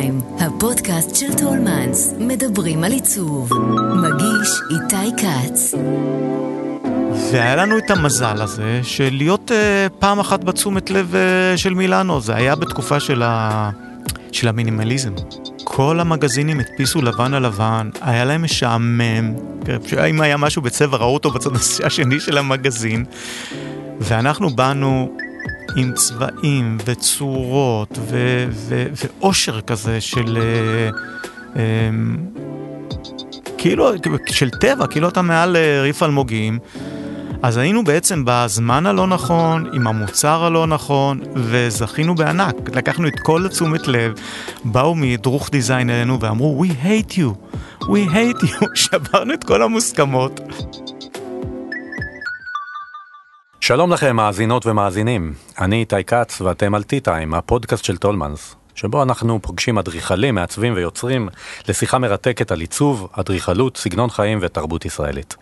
טיים, 0.00 0.20
הפודקאסט 0.40 1.14
של 1.16 1.34
טולמנס, 1.38 2.14
מדברים 2.18 2.84
על 2.84 2.92
עיצוב. 2.92 3.50
מגיש 3.94 4.50
איתי 4.70 5.22
כץ. 5.22 5.74
והיה 7.32 7.56
לנו 7.56 7.78
את 7.78 7.90
המזל 7.90 8.42
הזה 8.42 8.80
של 8.82 9.08
להיות 9.12 9.50
uh, 9.50 9.54
פעם 9.98 10.20
אחת 10.20 10.44
בתשומת 10.44 10.90
לב 10.90 11.14
uh, 11.14 11.56
של 11.56 11.74
מילאנו, 11.74 12.20
זה 12.20 12.34
היה 12.34 12.56
בתקופה 12.56 13.00
של, 13.00 13.22
ה... 13.22 13.70
של 14.32 14.48
המינימליזם. 14.48 15.12
כל 15.64 16.00
המגזינים 16.00 16.60
הדפיסו 16.60 17.02
לבן 17.02 17.34
על 17.34 17.46
לבן, 17.46 17.90
היה 18.00 18.24
להם 18.24 18.42
משעמם, 18.42 19.34
אם 20.10 20.20
היה 20.20 20.36
משהו 20.36 20.62
בצבע 20.62 20.96
ראו 20.96 21.14
אותו 21.14 21.30
בצד 21.30 21.50
השני 21.84 22.20
של 22.20 22.38
המגזין, 22.38 23.04
ואנחנו 24.00 24.50
באנו 24.50 25.16
עם 25.78 25.92
צבעים 25.92 26.78
וצורות 26.84 27.98
ו- 27.98 28.46
ו- 28.50 28.86
ואושר 28.92 29.60
כזה 29.60 30.00
של... 30.00 30.38
Uh, 30.38 31.54
um, 31.54 31.58
כאילו, 33.58 33.90
של 34.26 34.50
טבע, 34.50 34.86
כאילו 34.86 35.08
אתה 35.08 35.22
מעל 35.22 35.56
uh, 35.56 35.82
ריף 35.82 36.02
אלמוגים. 36.02 36.58
אז 37.42 37.56
היינו 37.56 37.84
בעצם 37.84 38.22
בזמן 38.26 38.86
הלא 38.86 39.06
נכון, 39.06 39.70
עם 39.72 39.86
המוצר 39.86 40.44
הלא 40.44 40.66
נכון, 40.66 41.20
וזכינו 41.34 42.14
בענק. 42.14 42.54
לקחנו 42.74 43.08
את 43.08 43.20
כל 43.20 43.46
התשומת 43.46 43.88
לב, 43.88 44.12
באו 44.64 44.94
מדרוך 44.94 45.50
דיזיין 45.50 45.90
אלינו 45.90 46.20
ואמרו, 46.20 46.64
We 46.64 46.84
hate 46.84 47.12
you, 47.12 47.56
we 47.82 48.12
hate 48.12 48.42
you, 48.44 48.66
שברנו 48.74 49.34
את 49.34 49.44
כל 49.44 49.62
המוסכמות. 49.62 50.40
שלום 53.60 53.92
לכם 53.92 54.16
מאזינות 54.16 54.66
ומאזינים, 54.66 55.34
אני 55.58 55.76
איתי 55.76 56.04
כץ 56.04 56.40
ואתם 56.40 56.74
על 56.74 56.82
T-Time, 56.82 57.36
הפודקאסט 57.36 57.84
של 57.84 57.96
טולמנס, 57.96 58.54
שבו 58.74 59.02
אנחנו 59.02 59.38
פוגשים 59.42 59.78
אדריכלים, 59.78 60.34
מעצבים 60.34 60.72
ויוצרים 60.76 61.28
לשיחה 61.68 61.98
מרתקת 61.98 62.52
על 62.52 62.60
עיצוב, 62.60 63.08
אדריכלות, 63.12 63.76
סגנון 63.76 64.10
חיים 64.10 64.38
ותרבות 64.42 64.84
ישראלית. 64.84 65.36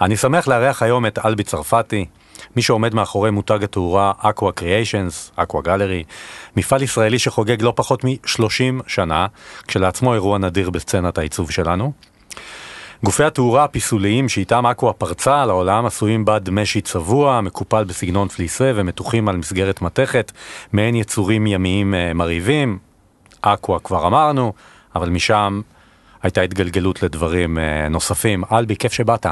אני 0.00 0.16
שמח 0.16 0.48
לארח 0.48 0.82
היום 0.82 1.06
את 1.06 1.18
אלבי 1.24 1.42
צרפתי, 1.42 2.06
מי 2.56 2.62
שעומד 2.62 2.94
מאחורי 2.94 3.30
מותג 3.30 3.64
התאורה 3.64 4.12
Aqua 4.22 4.60
Creations, 4.60 5.40
Aqua 5.40 5.66
Gallery, 5.66 6.04
מפעל 6.56 6.82
ישראלי 6.82 7.18
שחוגג 7.18 7.62
לא 7.62 7.72
פחות 7.76 8.04
מ-30 8.04 8.82
שנה, 8.86 9.26
כשלעצמו 9.66 10.14
אירוע 10.14 10.38
נדיר 10.38 10.70
בסצנת 10.70 11.18
העיצוב 11.18 11.50
שלנו. 11.50 11.92
גופי 13.04 13.24
התאורה 13.24 13.64
הפיסוליים 13.64 14.28
שאיתם 14.28 14.66
אקווה 14.66 14.92
פרצה 14.92 15.42
על 15.42 15.50
העולם 15.50 15.86
עשויים 15.86 16.24
בד 16.24 16.50
משי 16.50 16.80
צבוע, 16.80 17.40
מקופל 17.40 17.84
בסגנון 17.84 18.28
פליסה 18.28 18.72
ומתוחים 18.74 19.28
על 19.28 19.36
מסגרת 19.36 19.82
מתכת, 19.82 20.32
מעין 20.72 20.94
יצורים 20.94 21.46
ימיים 21.46 21.94
אה, 21.94 22.14
מרהיבים. 22.14 22.78
אקווה 23.40 23.78
כבר 23.78 24.06
אמרנו, 24.06 24.52
אבל 24.94 25.08
משם 25.08 25.60
הייתה 26.22 26.40
התגלגלות 26.40 27.02
לדברים 27.02 27.58
אה, 27.58 27.88
נוספים. 27.88 28.44
אלבי, 28.52 28.76
כיף 28.76 28.92
שבאת. 28.92 29.26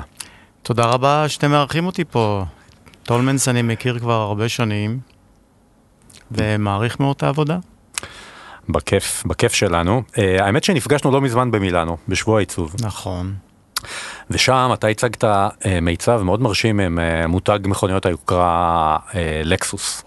תודה 0.62 0.84
רבה 0.84 1.28
שאתם 1.28 1.50
מארחים 1.50 1.86
אותי 1.86 2.04
פה. 2.04 2.44
טולמנס 3.02 3.48
אני 3.48 3.62
מכיר 3.62 3.98
כבר 3.98 4.20
הרבה 4.20 4.48
שנים, 4.48 4.98
ומעריך 6.30 7.00
מאוד 7.00 7.16
את 7.16 7.22
העבודה. 7.22 7.58
בכיף, 8.68 9.22
בכיף 9.26 9.52
שלנו. 9.52 10.02
Uh, 10.10 10.20
האמת 10.42 10.64
שנפגשנו 10.64 11.10
לא 11.10 11.20
מזמן 11.20 11.50
במילאנו, 11.50 11.96
בשבוע 12.08 12.36
העיצוב. 12.36 12.74
נכון. 12.82 13.34
ושם 14.30 14.70
אתה 14.74 14.86
הצגת 14.86 15.24
uh, 15.24 15.26
מיצב 15.82 16.22
מאוד 16.22 16.42
מרשים 16.42 16.80
עם 16.80 16.98
uh, 16.98 17.26
מותג 17.26 17.58
מכוניות 17.64 18.06
היוקרה 18.06 18.96
uh, 19.10 19.14
לקסוס. 19.44 20.04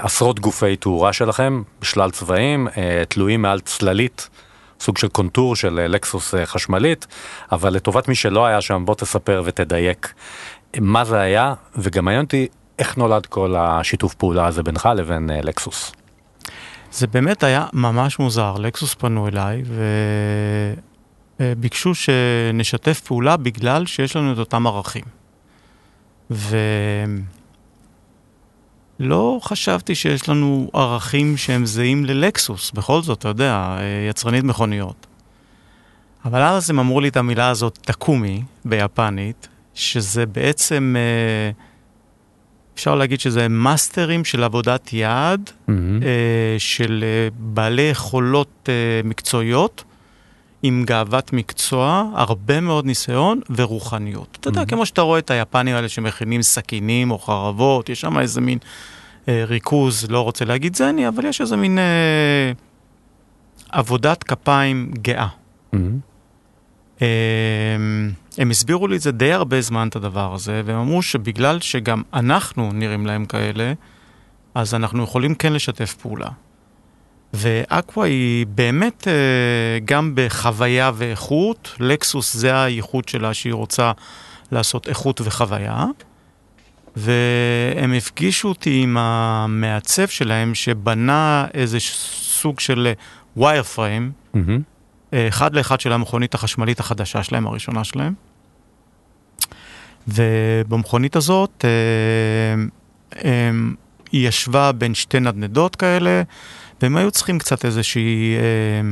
עשרות 0.00 0.40
גופי 0.40 0.76
תאורה 0.76 1.12
שלכם, 1.12 1.62
בשלל 1.80 2.10
צבעים, 2.10 2.68
תלויים 3.08 3.42
מעל 3.42 3.60
צללית. 3.60 4.28
סוג 4.80 4.98
של 4.98 5.08
קונטור 5.08 5.56
של 5.56 5.86
לקסוס 5.88 6.34
חשמלית, 6.44 7.06
אבל 7.52 7.72
לטובת 7.72 8.08
מי 8.08 8.14
שלא 8.14 8.46
היה 8.46 8.60
שם, 8.60 8.82
בוא 8.84 8.94
תספר 8.94 9.42
ותדייק 9.44 10.12
מה 10.80 11.04
זה 11.04 11.20
היה, 11.20 11.54
וגם 11.76 12.04
מעניין 12.04 12.24
אותי 12.24 12.48
איך 12.78 12.96
נולד 12.96 13.26
כל 13.26 13.54
השיתוף 13.58 14.14
פעולה 14.14 14.46
הזה 14.46 14.62
בינך 14.62 14.88
לבין 14.96 15.30
לקסוס. 15.42 15.92
זה 16.92 17.06
באמת 17.06 17.42
היה 17.42 17.66
ממש 17.72 18.18
מוזר, 18.18 18.54
לקסוס 18.58 18.94
פנו 18.94 19.28
אליי 19.28 19.62
וביקשו 21.42 21.94
שנשתף 21.94 23.00
פעולה 23.00 23.36
בגלל 23.36 23.86
שיש 23.86 24.16
לנו 24.16 24.32
את 24.32 24.38
אותם 24.38 24.66
ערכים. 24.66 25.04
ולא 29.00 29.38
חשבתי 29.42 29.94
שיש 29.94 30.28
לנו 30.28 30.70
ערכים 30.74 31.36
שהם 31.36 31.66
זהים 31.66 32.04
ללקסוס, 32.04 32.70
בכל 32.70 33.02
זאת, 33.02 33.18
אתה 33.18 33.28
יודע, 33.28 33.78
יצרנית 34.10 34.44
מכוניות. 34.44 35.06
אבל 36.24 36.42
אז 36.42 36.70
הם 36.70 36.78
אמרו 36.78 37.00
לי 37.00 37.08
את 37.08 37.16
המילה 37.16 37.48
הזאת, 37.48 37.78
טקומי, 37.82 38.42
ביפנית, 38.64 39.48
שזה 39.74 40.26
בעצם... 40.26 40.96
אה, 40.98 41.50
אפשר 42.74 42.94
להגיד 42.94 43.20
שזה 43.20 43.48
מאסטרים 43.48 44.24
של 44.24 44.44
עבודת 44.44 44.92
יד, 44.92 45.50
mm-hmm. 45.50 45.72
אה, 46.02 46.54
של 46.58 47.04
אה, 47.06 47.28
בעלי 47.38 47.82
יכולות 47.82 48.68
אה, 48.68 48.74
מקצועיות, 49.04 49.84
עם 50.62 50.84
גאוות 50.86 51.32
מקצוע, 51.32 52.10
הרבה 52.14 52.60
מאוד 52.60 52.86
ניסיון 52.86 53.40
ורוחניות. 53.50 54.28
Mm-hmm. 54.32 54.40
אתה 54.40 54.48
יודע, 54.48 54.64
כמו 54.64 54.86
שאתה 54.86 55.00
רואה 55.00 55.18
את 55.18 55.30
היפנים 55.30 55.74
האלה 55.74 55.88
שמכינים 55.88 56.42
סכינים 56.42 57.10
או 57.10 57.18
חרבות, 57.18 57.88
יש 57.88 58.00
שם 58.00 58.18
איזה 58.18 58.40
מין 58.40 58.58
אה, 59.28 59.44
ריכוז, 59.46 60.06
לא 60.10 60.20
רוצה 60.20 60.44
להגיד 60.44 60.76
זני, 60.76 61.08
אבל 61.08 61.24
יש 61.24 61.40
איזה 61.40 61.56
מין 61.56 61.78
אה, 61.78 62.52
עבודת 63.68 64.22
כפיים 64.22 64.92
גאה. 65.02 65.28
Mm-hmm. 65.74 65.78
אה, 67.02 67.76
הם 68.38 68.50
הסבירו 68.50 68.88
לי 68.88 68.96
את 68.96 69.00
זה 69.00 69.12
די 69.12 69.32
הרבה 69.32 69.60
זמן, 69.60 69.88
את 69.88 69.96
הדבר 69.96 70.34
הזה, 70.34 70.62
והם 70.64 70.78
אמרו 70.78 71.02
שבגלל 71.02 71.60
שגם 71.60 72.02
אנחנו 72.14 72.72
נראים 72.72 73.06
להם 73.06 73.26
כאלה, 73.26 73.72
אז 74.54 74.74
אנחנו 74.74 75.02
יכולים 75.02 75.34
כן 75.34 75.52
לשתף 75.52 75.94
פעולה. 75.94 76.28
ואקווה 77.32 78.06
היא 78.06 78.46
באמת 78.46 79.08
אה, 79.08 79.12
גם 79.84 80.12
בחוויה 80.14 80.90
ואיכות, 80.94 81.74
לקסוס 81.80 82.36
זה 82.36 82.62
הייחוד 82.62 83.08
שלה 83.08 83.34
שהיא 83.34 83.54
רוצה 83.54 83.92
לעשות 84.52 84.88
איכות 84.88 85.20
וחוויה. 85.20 85.86
והם 86.96 87.92
הפגישו 87.92 88.48
אותי 88.48 88.80
עם 88.82 88.96
המעצב 88.98 90.08
שלהם 90.08 90.54
שבנה 90.54 91.46
איזה 91.54 91.80
סוג 91.80 92.60
של 92.60 92.92
ווייר 93.36 93.62
פריים, 93.62 94.12
mm-hmm. 94.34 95.16
אחד 95.28 95.54
לאחד 95.54 95.80
של 95.80 95.92
המכונית 95.92 96.34
החשמלית 96.34 96.80
החדשה 96.80 97.22
שלהם, 97.22 97.46
הראשונה 97.46 97.84
שלהם. 97.84 98.14
ובמכונית 100.08 101.16
הזאת 101.16 101.64
אה, 101.64 103.50
היא 104.12 104.28
ישבה 104.28 104.72
בין 104.72 104.94
שתי 104.94 105.20
נדנדות 105.20 105.76
כאלה, 105.76 106.22
והם 106.82 106.96
היו 106.96 107.10
צריכים 107.10 107.38
קצת 107.38 107.64
איזושהי... 107.64 108.36
אה, 108.36 108.90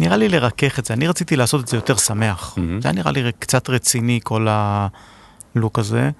נראה 0.00 0.16
לי 0.16 0.28
לרכך 0.28 0.78
את 0.78 0.84
זה, 0.84 0.94
אני 0.94 1.08
רציתי 1.08 1.36
לעשות 1.36 1.60
את 1.60 1.68
זה 1.68 1.76
יותר 1.76 1.96
שמח. 1.96 2.54
Mm-hmm. 2.56 2.82
זה 2.82 2.88
היה 2.88 2.92
נראה 2.92 3.12
לי 3.12 3.22
קצת 3.38 3.70
רציני 3.70 4.20
כל 4.22 4.46
הלוק 4.50 5.78
הזה. 5.78 6.10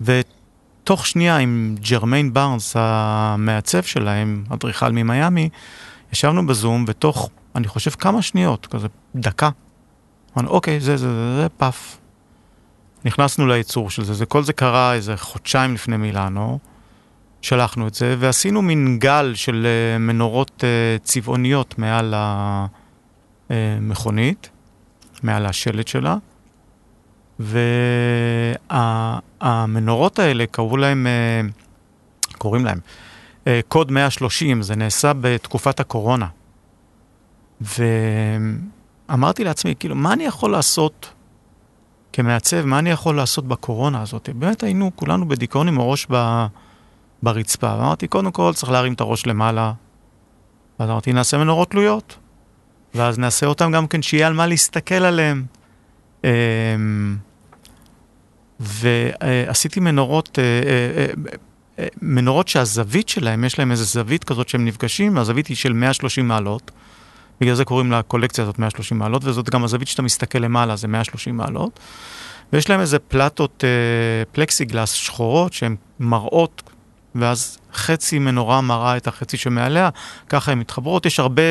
ותוך 0.00 1.06
שנייה 1.06 1.36
עם 1.36 1.74
ג'רמיין 1.90 2.32
בארנס, 2.32 2.76
המעצב 2.78 3.82
שלהם, 3.82 4.44
אדריכל 4.50 4.92
ממיאמי, 4.92 5.48
ישבנו 6.12 6.46
בזום, 6.46 6.84
ותוך 6.88 7.30
אני 7.54 7.68
חושב 7.68 7.90
כמה 7.90 8.22
שניות, 8.22 8.66
כזה 8.66 8.88
דקה. 9.14 9.50
אמרנו, 10.36 10.50
אוקיי, 10.50 10.80
זה, 10.80 10.96
זה, 10.96 11.08
זה, 11.08 11.42
זה, 11.42 11.48
פאף. 11.48 11.98
נכנסנו 13.04 13.46
לייצור 13.46 13.90
של 13.90 14.04
זה, 14.04 14.14
זה, 14.14 14.26
כל 14.26 14.42
זה 14.42 14.52
קרה 14.52 14.94
איזה 14.94 15.16
חודשיים 15.16 15.74
לפני 15.74 15.96
מילאנו, 15.96 16.58
שלחנו 17.42 17.88
את 17.88 17.94
זה, 17.94 18.16
ועשינו 18.18 18.62
מין 18.62 18.98
גל 18.98 19.32
של 19.34 19.66
uh, 19.66 19.98
מנורות 19.98 20.50
uh, 20.50 20.64
צבעוניות 21.04 21.78
מעל 21.78 22.14
המכונית, 23.50 24.50
uh, 24.52 25.18
מעל 25.22 25.46
השלט 25.46 25.88
שלה, 25.88 26.16
והמנורות 28.70 30.18
וה, 30.18 30.24
האלה, 30.24 30.44
קראו 30.50 30.76
להם, 30.76 31.06
קוראים 32.38 32.64
להם, 32.64 32.78
קוד 33.68 33.92
130, 33.92 34.62
זה 34.62 34.76
נעשה 34.76 35.12
בתקופת 35.20 35.80
הקורונה. 35.80 36.26
ואמרתי 39.08 39.44
לעצמי, 39.44 39.74
כאילו, 39.78 39.94
מה 39.94 40.12
אני 40.12 40.24
יכול 40.24 40.52
לעשות 40.52 41.10
כמעצב, 42.12 42.64
מה 42.64 42.78
אני 42.78 42.90
יכול 42.90 43.16
לעשות 43.16 43.48
בקורונה 43.48 44.02
הזאת? 44.02 44.28
באמת 44.34 44.62
היינו 44.62 44.90
כולנו 44.94 45.28
בדיכאון 45.28 45.68
עם 45.68 45.80
הראש 45.80 46.06
ב... 46.10 46.46
ברצפה. 47.22 47.74
ואמרתי, 47.78 48.08
קודם 48.08 48.30
כל 48.30 48.52
צריך 48.54 48.72
להרים 48.72 48.92
את 48.92 49.00
הראש 49.00 49.26
למעלה. 49.26 49.72
ואז 50.80 50.90
אמרתי, 50.90 51.12
נעשה 51.12 51.38
מנורות 51.38 51.70
תלויות. 51.70 52.18
ואז 52.94 53.18
נעשה 53.18 53.46
אותם 53.46 53.72
גם 53.72 53.86
כן, 53.86 54.02
שיהיה 54.02 54.26
על 54.26 54.32
מה 54.32 54.46
להסתכל 54.46 54.94
עליהם. 54.94 55.44
אמ, 56.24 57.16
ועשיתי 58.60 59.80
מנורות, 59.80 60.38
אה, 60.38 60.44
אה, 60.44 61.06
אה, 61.78 61.86
מנורות 62.02 62.48
שהזווית 62.48 63.08
שלהם, 63.08 63.44
יש 63.44 63.58
להם 63.58 63.70
איזה 63.70 63.84
זווית 63.84 64.24
כזאת 64.24 64.48
שהם 64.48 64.64
נפגשים, 64.64 65.18
הזווית 65.18 65.46
היא 65.46 65.56
של 65.56 65.72
130 65.72 66.28
מעלות. 66.28 66.70
בגלל 67.40 67.54
זה 67.54 67.64
קוראים 67.64 67.92
לקולקציה 67.92 68.44
הזאת 68.44 68.58
130 68.58 68.98
מעלות, 68.98 69.24
וזאת 69.24 69.50
גם 69.50 69.64
הזווית 69.64 69.88
שאתה 69.88 70.02
מסתכל 70.02 70.38
למעלה, 70.38 70.76
זה 70.76 70.88
130 70.88 71.36
מעלות. 71.36 71.80
ויש 72.52 72.70
להם 72.70 72.80
איזה 72.80 72.98
פלטות 72.98 73.64
אה, 73.64 74.24
פלקסיגלס 74.32 74.92
שחורות 74.92 75.52
שהן 75.52 75.76
מראות, 76.00 76.62
ואז 77.14 77.58
חצי 77.74 78.18
מנורה 78.18 78.60
מראה 78.60 78.96
את 78.96 79.06
החצי 79.06 79.36
שמעליה, 79.36 79.88
ככה 80.28 80.52
הן 80.52 80.58
מתחברות, 80.58 81.06
יש 81.06 81.20
הרבה, 81.20 81.42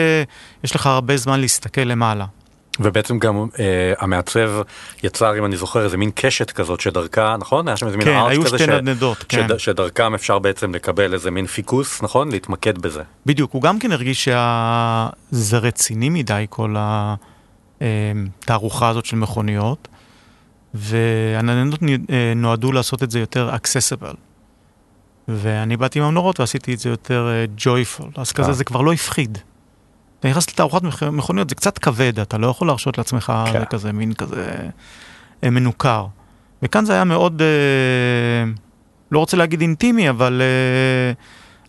יש 0.63 0.75
לך 0.75 0.85
הרבה 0.85 1.17
זמן 1.17 1.39
להסתכל 1.39 1.81
למעלה. 1.81 2.25
ובעצם 2.79 3.19
גם 3.19 3.47
אה, 3.59 3.93
המעצב 3.99 4.49
יצר, 5.03 5.37
אם 5.37 5.45
אני 5.45 5.57
זוכר, 5.57 5.83
איזה 5.83 5.97
מין 5.97 6.11
קשת 6.15 6.51
כזאת 6.51 6.81
שדרכה, 6.81 7.35
נכון? 7.39 7.67
היה 7.67 7.77
שם 7.77 7.85
איזה 7.87 7.97
מין 7.97 8.07
כן, 8.07 8.15
ארץ 8.15 8.45
כזה 8.45 8.57
שתי 8.57 8.67
נדנדות, 8.67 9.25
כן. 9.29 9.47
שד, 9.47 9.57
שדרכם 9.57 10.13
אפשר 10.13 10.39
בעצם 10.39 10.75
לקבל 10.75 11.13
איזה 11.13 11.31
מין 11.31 11.47
פיקוס, 11.47 12.03
נכון? 12.03 12.31
להתמקד 12.31 12.77
בזה. 12.77 13.01
בדיוק, 13.25 13.51
הוא 13.53 13.61
גם 13.61 13.79
כן 13.79 13.91
הרגיש 13.91 14.23
שזה 14.23 15.57
רציני 15.57 16.09
מדי, 16.09 16.45
כל 16.49 16.75
התערוכה 17.81 18.89
הזאת 18.89 19.05
של 19.05 19.15
מכוניות, 19.15 19.87
והנדנדות 20.73 21.79
אה, 21.83 22.33
נועדו 22.35 22.71
לעשות 22.71 23.03
את 23.03 23.11
זה 23.11 23.19
יותר 23.19 23.49
accessible. 23.55 24.15
ואני 25.35 25.77
באתי 25.77 25.99
עם 25.99 26.05
המנורות 26.05 26.39
ועשיתי 26.39 26.73
את 26.73 26.79
זה 26.79 26.89
יותר 26.89 27.27
uh, 27.57 27.61
joyful, 27.61 28.05
אז 28.21 28.31
כזה 28.31 28.47
אה. 28.49 28.53
זה 28.53 28.63
כבר 28.63 28.81
לא 28.81 28.93
הפחיד. 28.93 29.37
אתה 30.19 30.29
נכנס 30.29 30.49
לתערוכת 30.49 30.83
מכ- 30.83 31.03
מכוניות, 31.03 31.49
זה 31.49 31.55
קצת 31.55 31.77
כבד, 31.77 32.19
אתה 32.19 32.37
לא 32.37 32.47
יכול 32.47 32.67
להרשות 32.67 32.97
לעצמך 32.97 33.33
כן. 33.53 33.65
כזה 33.65 33.91
מין 33.91 34.13
כזה 34.13 34.55
אה, 35.43 35.49
מנוכר. 35.49 36.05
וכאן 36.63 36.85
זה 36.85 36.93
היה 36.93 37.03
מאוד, 37.03 37.41
אה, 37.41 38.51
לא 39.11 39.19
רוצה 39.19 39.37
להגיד 39.37 39.61
אינטימי, 39.61 40.09
אבל 40.09 40.41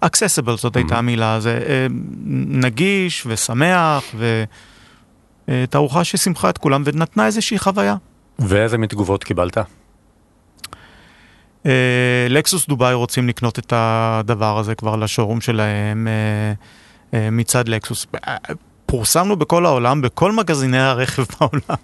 אה, 0.03 0.09
accessible 0.09 0.57
זאת 0.57 0.77
הייתה 0.77 0.95
Mhm. 0.95 0.99
המילה, 0.99 1.41
זה 1.41 1.59
אה, 1.69 1.87
נגיש 2.49 3.27
ושמח, 3.27 4.05
ותערוכה 5.49 6.05
ששימחה 6.05 6.51
את 6.51 6.59
כולם 6.59 6.83
ונתנה 6.87 7.27
איזושהי 7.27 7.59
חוויה. 7.59 7.97
ואיזה 8.39 8.79
מין 8.79 8.89
תגובות 8.89 9.25
קיבלת? 9.25 9.59
אה, 11.67 11.71
לקסוס 12.29 12.67
דובאי 12.67 12.95
רוצים 12.95 13.29
לקנות 13.29 13.59
את 13.59 13.73
הדבר 13.77 14.59
הזה 14.59 14.75
כבר 14.75 14.97
לשורום 14.97 15.41
שלהם 15.41 16.09
אה, 16.09 16.53
אה, 17.19 17.31
מצד 17.31 17.69
לקסוס. 17.69 18.07
אה, 18.29 18.37
פורסמנו 18.87 19.37
בכל 19.37 19.67
העולם, 19.67 20.03
בכל 20.03 20.33
מגזיני 20.33 20.79
הרכב 20.79 21.25
בעולם, 21.41 21.79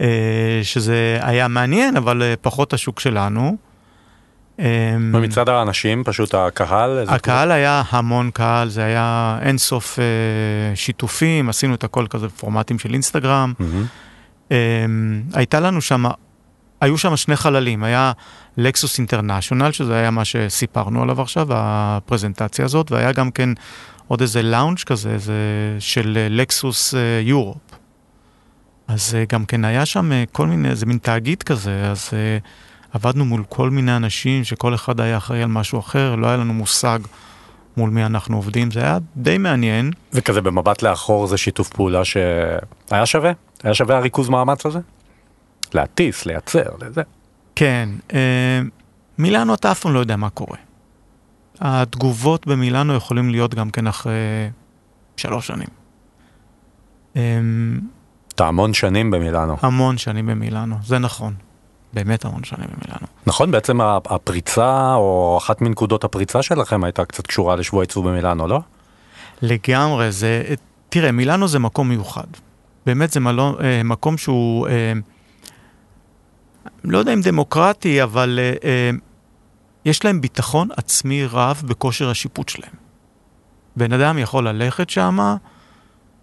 אה, 0.00 0.60
שזה 0.62 1.18
היה 1.20 1.48
מעניין, 1.48 1.96
אבל 1.96 2.22
אה, 2.22 2.34
פחות 2.40 2.72
השוק 2.72 3.00
שלנו. 3.00 3.56
אה, 4.60 4.96
ומצד 5.12 5.48
האנשים, 5.48 6.04
פשוט 6.04 6.34
הקהל? 6.34 7.04
הקהל 7.08 7.52
היה 7.52 7.82
המון 7.90 8.30
קהל, 8.30 8.68
זה 8.68 8.84
היה 8.84 9.38
אינסוף 9.42 9.98
אה, 9.98 10.04
שיתופים, 10.76 11.48
עשינו 11.48 11.74
את 11.74 11.84
הכל 11.84 12.06
כזה 12.10 12.26
בפורמטים 12.26 12.78
של 12.78 12.92
אינסטגרם. 12.92 13.52
אמ, 14.50 14.56
הייתה 15.34 15.60
לנו 15.60 15.80
שם, 15.80 16.04
היו 16.80 16.98
שם 16.98 17.16
שני 17.16 17.36
חללים, 17.36 17.84
היה 17.84 18.12
לקסוס 18.56 18.98
אינטרנשיונל, 18.98 19.72
שזה 19.72 19.94
היה 19.94 20.10
מה 20.10 20.24
שסיפרנו 20.24 21.02
עליו 21.02 21.22
עכשיו, 21.22 21.46
הפרזנטציה 21.50 22.64
הזאת, 22.64 22.92
והיה 22.92 23.12
גם 23.12 23.30
כן 23.30 23.48
עוד 24.08 24.20
איזה 24.20 24.42
לאונג' 24.42 24.78
כזה, 24.78 25.18
זה 25.18 25.34
של 25.78 26.18
אה, 26.20 26.26
לקסוס 26.30 26.94
אה, 26.94 27.20
יורופ. 27.22 27.58
אז 28.88 29.14
אה, 29.14 29.24
גם 29.28 29.44
כן 29.44 29.64
היה 29.64 29.86
שם 29.86 30.12
אה, 30.12 30.24
כל 30.32 30.46
מיני, 30.46 30.68
איזה 30.68 30.86
מין 30.86 30.98
תאגיד 30.98 31.42
כזה, 31.42 31.90
אז 31.90 32.10
אה, 32.12 32.38
עבדנו 32.92 33.24
מול 33.24 33.42
כל 33.48 33.70
מיני 33.70 33.96
אנשים, 33.96 34.44
שכל 34.44 34.74
אחד 34.74 35.00
היה 35.00 35.16
אחראי 35.16 35.42
על 35.42 35.48
משהו 35.48 35.78
אחר, 35.78 36.14
לא 36.14 36.26
היה 36.26 36.36
לנו 36.36 36.54
מושג 36.54 36.98
מול 37.76 37.90
מי 37.90 38.06
אנחנו 38.06 38.36
עובדים, 38.36 38.70
זה 38.70 38.80
היה 38.80 38.98
די 39.16 39.38
מעניין. 39.38 39.90
וכזה 40.12 40.40
במבט 40.40 40.82
לאחור 40.82 41.26
זה 41.26 41.36
שיתוף 41.36 41.68
פעולה 41.68 42.04
שהיה 42.04 43.06
שווה? 43.06 43.32
היה 43.62 43.74
שווה 43.74 43.96
הריכוז 43.96 44.28
מאמץ 44.28 44.66
הזה? 44.66 44.78
להטיס, 45.74 46.26
לייצר, 46.26 46.68
לזה. 46.80 47.02
כן, 47.54 47.88
אה, 48.12 48.60
מילאנו 49.18 49.54
אתה 49.54 49.70
אף 49.70 49.80
פעם 49.80 49.94
לא 49.94 49.98
יודע 49.98 50.16
מה 50.16 50.30
קורה. 50.30 50.58
התגובות 51.60 52.46
במילאנו 52.46 52.94
יכולים 52.94 53.30
להיות 53.30 53.54
גם 53.54 53.70
כן 53.70 53.86
אחרי 53.86 54.50
שלוש 55.16 55.46
שנים. 55.46 55.68
אה, 57.16 57.40
אתה 58.34 58.46
המון 58.46 58.74
שנים 58.74 59.10
במילאנו. 59.10 59.56
המון 59.62 59.98
שנים 59.98 60.26
במילאנו, 60.26 60.76
זה 60.84 60.98
נכון. 60.98 61.34
באמת 61.92 62.24
המון 62.24 62.44
שנים 62.44 62.66
במילאנו. 62.76 63.06
נכון, 63.26 63.50
בעצם 63.50 63.80
הפריצה, 63.80 64.94
או 64.94 65.38
אחת 65.38 65.60
מנקודות 65.60 66.04
הפריצה 66.04 66.42
שלכם 66.42 66.84
הייתה 66.84 67.04
קצת 67.04 67.26
קשורה 67.26 67.56
לשבוע 67.56 67.82
עיצוב 67.82 68.08
במילאנו, 68.08 68.46
לא? 68.46 68.60
לגמרי, 69.42 70.12
זה, 70.12 70.42
תראה, 70.88 71.12
מילאנו 71.12 71.48
זה 71.48 71.58
מקום 71.58 71.88
מיוחד. 71.88 72.26
באמת 72.86 73.10
זה 73.12 73.20
מלון, 73.20 73.54
אה, 73.60 73.82
מקום 73.84 74.18
שהוא, 74.18 74.68
אה, 74.68 74.92
לא 76.84 76.98
יודע 76.98 77.12
אם 77.12 77.20
דמוקרטי, 77.20 78.02
אבל 78.02 78.38
אה, 78.42 78.54
אה, 78.64 78.90
יש 79.84 80.04
להם 80.04 80.20
ביטחון 80.20 80.68
עצמי 80.76 81.24
רב 81.24 81.62
בכושר 81.66 82.10
השיפוט 82.10 82.48
שלהם. 82.48 82.72
בן 83.76 83.92
אדם 83.92 84.18
יכול 84.18 84.48
ללכת 84.48 84.90
שמה, 84.90 85.36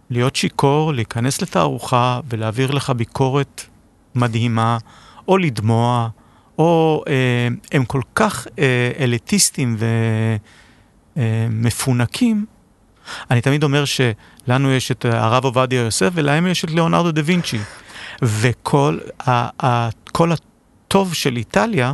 להיות 0.09 0.35
שיכור, 0.35 0.93
להיכנס 0.93 1.41
לתערוכה 1.41 2.19
ולהעביר 2.29 2.71
לך 2.71 2.89
ביקורת 2.89 3.65
מדהימה, 4.15 4.77
או 5.27 5.37
לדמוע, 5.37 6.09
או 6.57 7.03
אה, 7.07 7.47
הם 7.71 7.85
כל 7.85 8.01
כך 8.15 8.47
אה, 8.59 8.91
אליטיסטים 8.99 9.77
ומפונקים. 11.17 12.45
אני 13.31 13.41
תמיד 13.41 13.63
אומר 13.63 13.83
שלנו 13.85 14.71
יש 14.71 14.91
את 14.91 15.05
הרב 15.05 15.43
עובדיה 15.43 15.81
יוסף 15.81 16.09
ולהם 16.13 16.47
יש 16.47 16.65
את 16.65 16.71
ליאונרדו 16.71 17.11
דה 17.11 17.21
וינצ'י. 17.25 17.59
וכל 18.21 18.99
הטוב 20.31 21.13
של 21.13 21.37
איטליה 21.37 21.93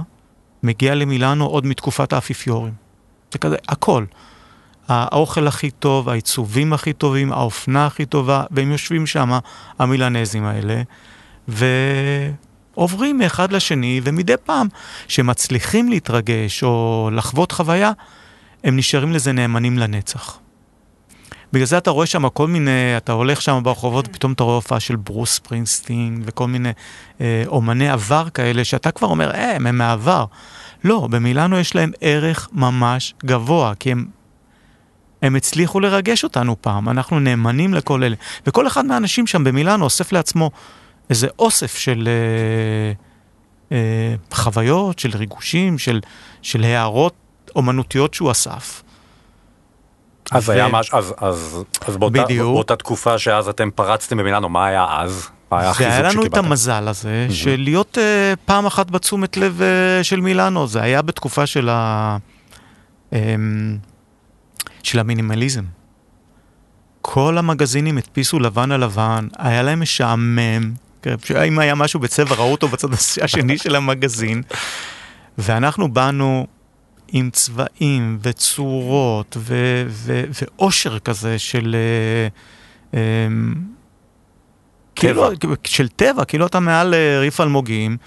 מגיע 0.63 0.95
למילאנו 0.95 1.45
עוד 1.45 1.65
מתקופת 1.65 2.13
האפיפיורים. 2.13 2.73
זה 3.31 3.37
כזה, 3.37 3.55
הכל. 3.67 4.05
האוכל 4.87 5.47
הכי 5.47 5.71
טוב, 5.71 6.09
העיצובים 6.09 6.73
הכי 6.73 6.93
טובים, 6.93 7.31
האופנה 7.31 7.85
הכי 7.85 8.05
טובה, 8.05 8.43
והם 8.51 8.71
יושבים 8.71 9.07
שם, 9.07 9.31
המילנזים 9.79 10.45
האלה, 10.45 10.81
ועוברים 11.47 13.17
מאחד 13.17 13.51
לשני, 13.51 14.01
ומדי 14.03 14.33
פעם 14.45 14.67
שמצליחים 15.07 15.89
להתרגש 15.89 16.63
או 16.63 17.09
לחוות 17.13 17.51
חוויה, 17.51 17.91
הם 18.63 18.77
נשארים 18.77 19.11
לזה 19.11 19.31
נאמנים 19.31 19.77
לנצח. 19.77 20.40
בגלל 21.53 21.65
זה 21.65 21.77
אתה 21.77 21.91
רואה 21.91 22.05
שם 22.05 22.29
כל 22.29 22.47
מיני, 22.47 22.97
אתה 22.97 23.11
הולך 23.11 23.41
שם 23.41 23.59
ברחובות, 23.63 24.07
פתאום 24.07 24.31
אתה 24.31 24.43
רואה 24.43 24.55
הופעה 24.55 24.79
של 24.79 24.95
ברוס 24.95 25.35
ספרינגסטין 25.35 26.21
וכל 26.25 26.47
מיני 26.47 26.71
אה, 27.21 27.43
אומני 27.47 27.89
עבר 27.89 28.29
כאלה, 28.33 28.63
שאתה 28.63 28.91
כבר 28.91 29.07
אומר, 29.07 29.31
אה, 29.31 29.55
הם 29.55 29.77
מהעבר. 29.77 30.25
לא, 30.83 31.07
במילאנו 31.11 31.59
יש 31.59 31.75
להם 31.75 31.91
ערך 32.01 32.49
ממש 32.51 33.13
גבוה, 33.25 33.73
כי 33.79 33.91
הם, 33.91 34.05
הם 35.21 35.35
הצליחו 35.35 35.79
לרגש 35.79 36.23
אותנו 36.23 36.55
פעם, 36.61 36.89
אנחנו 36.89 37.19
נאמנים 37.19 37.73
לכל 37.73 38.03
אלה. 38.03 38.15
וכל 38.47 38.67
אחד 38.67 38.85
מהאנשים 38.85 39.27
שם 39.27 39.43
במילאנו 39.43 39.83
אוסף 39.83 40.11
לעצמו 40.11 40.51
איזה 41.09 41.27
אוסף 41.39 41.77
של 41.77 42.07
אה, 42.07 42.93
אה, 43.77 44.15
חוויות, 44.33 44.99
של 44.99 45.09
ריגושים, 45.13 45.77
של, 45.77 45.99
של 46.41 46.63
הערות 46.63 47.13
אומנותיות 47.55 48.13
שהוא 48.13 48.31
אסף. 48.31 48.83
אז 50.31 50.49
ו- 50.49 50.51
היה 50.51 50.67
משהו, 50.67 50.97
אז, 50.97 51.13
אז, 51.17 51.63
אז 51.87 51.97
באותה, 51.97 52.23
בדיוק. 52.23 52.53
באותה 52.53 52.75
תקופה 52.75 53.19
שאז 53.19 53.47
אתם 53.47 53.69
פרצתם 53.75 54.17
במילאנו, 54.17 54.49
מה 54.49 54.65
היה 54.65 54.85
אז? 54.89 55.29
מה 55.51 55.71
היה 55.79 56.01
לנו 56.01 56.25
את? 56.25 56.37
המזל 56.37 56.87
הזה 56.87 57.27
של 57.29 57.55
להיות 57.57 57.97
uh, 57.97 58.39
פעם 58.45 58.65
אחת 58.65 58.91
בתשומת 58.91 59.37
לב 59.37 59.61
uh, 59.61 60.03
של 60.03 60.19
מילאנו, 60.19 60.67
זה 60.67 60.81
היה 60.81 61.01
בתקופה 61.01 61.45
של, 61.45 61.69
ה, 61.69 62.17
um, 63.11 63.15
של 64.83 64.99
המינימליזם. 64.99 65.63
כל 67.01 67.37
המגזינים 67.37 67.97
הדפיסו 67.97 68.39
לבן 68.39 68.71
על 68.71 68.83
לבן, 68.83 69.27
היה 69.37 69.61
להם 69.63 69.81
משעמם, 69.81 70.73
כן, 71.01 71.15
אם 71.47 71.59
היה 71.59 71.75
משהו 71.75 71.99
בצבע 71.99 72.35
ראו 72.35 72.51
אותו 72.51 72.67
בצד 72.67 72.87
השני 73.21 73.57
של 73.57 73.75
המגזין, 73.75 74.41
ואנחנו 75.37 75.93
באנו 75.93 76.47
עם 77.11 77.29
צבעים 77.29 78.19
וצורות 78.21 79.37
ו- 79.39 79.85
ו- 79.87 80.23
ואושר 80.41 80.99
כזה 80.99 81.39
של... 81.39 81.75
uh, 82.91 82.95
um, 82.95 82.97
כאילו, 84.95 85.29
של 85.63 85.87
טבע, 85.87 86.25
כאילו 86.25 86.45
אתה 86.45 86.59
מעל 86.59 86.93
אה, 86.93 87.19
ריף 87.19 87.41
אלמוגים. 87.41 87.97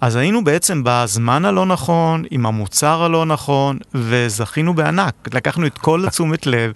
אז 0.00 0.16
היינו 0.16 0.44
בעצם 0.44 0.82
בזמן 0.84 1.44
הלא 1.44 1.66
נכון, 1.66 2.24
עם 2.30 2.46
המוצר 2.46 3.02
הלא 3.02 3.26
נכון, 3.26 3.78
וזכינו 3.94 4.74
בענק. 4.74 5.14
לקחנו 5.34 5.66
את 5.66 5.78
כל 5.78 6.06
התשומת 6.06 6.46
לב, 6.46 6.72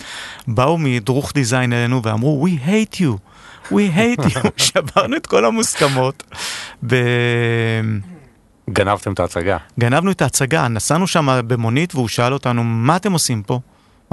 באו 0.49 0.79
מדרוך 0.79 1.33
דיזיין 1.35 1.73
אלינו 1.73 2.03
ואמרו, 2.03 2.47
We 2.47 2.69
hate 2.69 2.97
you, 2.97 3.17
we 3.73 3.97
hate 3.97 4.25
you. 4.25 4.49
שברנו 4.67 5.17
את 5.17 5.27
כל 5.27 5.45
המוסכמות. 5.45 6.23
ב... 6.87 6.95
גנבתם 8.71 9.13
את 9.13 9.21
ההצגה. 9.21 9.57
גנבנו 9.79 10.11
את 10.11 10.23
ההצגה, 10.23 10.69
נסענו 10.69 11.07
שם 11.07 11.41
במונית 11.47 11.95
והוא 11.95 12.09
שאל 12.09 12.33
אותנו, 12.33 12.65
מה 12.65 12.97
אתם 12.97 13.13
עושים 13.13 13.43
פה? 13.43 13.61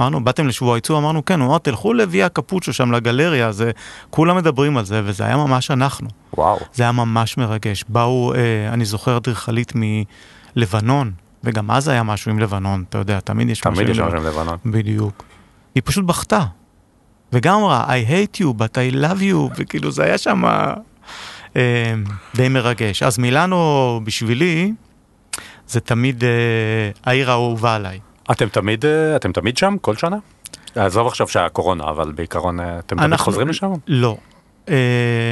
אמרנו, 0.00 0.24
באתם 0.24 0.48
לשבוע 0.48 0.76
ייצוא? 0.76 0.98
אמרנו, 0.98 1.24
כן, 1.24 1.40
הוא 1.40 1.48
אמר, 1.48 1.58
תלכו 1.58 1.94
לוויה 1.94 2.28
קפוצ'ו 2.28 2.72
שם 2.72 2.92
לגלריה, 2.92 3.52
זה, 3.52 3.70
כולם 4.10 4.36
מדברים 4.36 4.76
על 4.76 4.84
זה, 4.84 5.02
וזה 5.04 5.24
היה 5.24 5.36
ממש 5.36 5.70
אנחנו. 5.70 6.08
וואו. 6.36 6.58
זה 6.72 6.82
היה 6.82 6.92
ממש 6.92 7.36
מרגש. 7.36 7.84
באו, 7.88 8.34
אה, 8.34 8.38
אני 8.72 8.84
זוכר 8.84 9.16
אדריכלית 9.16 9.72
מלבנון, 10.56 11.12
וגם 11.44 11.70
אז 11.70 11.88
היה 11.88 12.02
משהו 12.02 12.30
עם 12.30 12.38
לבנון, 12.38 12.84
אתה 12.88 12.98
יודע, 12.98 13.20
תמיד 13.20 13.48
יש 13.48 13.60
תמיד 13.60 13.88
יש 13.88 13.98
משהו 13.98 14.06
משהו 14.06 14.18
עם 14.18 14.26
לבנון. 14.26 14.56
בדיוק. 14.66 15.24
היא 15.74 15.82
פשוט 15.86 16.04
בכתה. 16.04 16.44
וגם 17.32 17.54
אמרה, 17.54 17.86
I 17.86 18.10
hate 18.10 18.40
you, 18.40 18.46
but 18.58 18.74
I 18.74 18.94
love 18.94 19.20
you, 19.20 19.54
וכאילו 19.56 19.90
זה 19.90 20.04
היה 20.04 20.18
שם 20.18 20.44
אה, 20.44 20.74
די 22.34 22.48
מרגש. 22.48 23.02
אז 23.02 23.18
מילאנו 23.18 23.56
בשבילי, 24.04 24.72
זה 25.68 25.80
תמיד 25.80 26.24
אה, 26.24 26.28
העיר 27.04 27.30
האהובה 27.30 27.74
עליי. 27.74 27.98
אתם 28.30 28.48
תמיד, 28.48 28.84
אה, 28.84 29.16
אתם 29.16 29.32
תמיד 29.32 29.56
שם? 29.56 29.76
כל 29.80 29.96
שנה? 29.96 30.16
עזוב 30.76 31.06
עכשיו 31.06 31.28
שהיה 31.28 31.48
קורונה, 31.48 31.84
אבל 31.90 32.12
בעיקרון 32.12 32.60
אה, 32.60 32.78
אתם 32.78 32.96
תמיד 32.96 33.04
אנחנו- 33.12 33.24
חוזרים 33.24 33.48
לשם? 33.48 33.72
לא. 33.86 34.16
אה, 34.68 34.74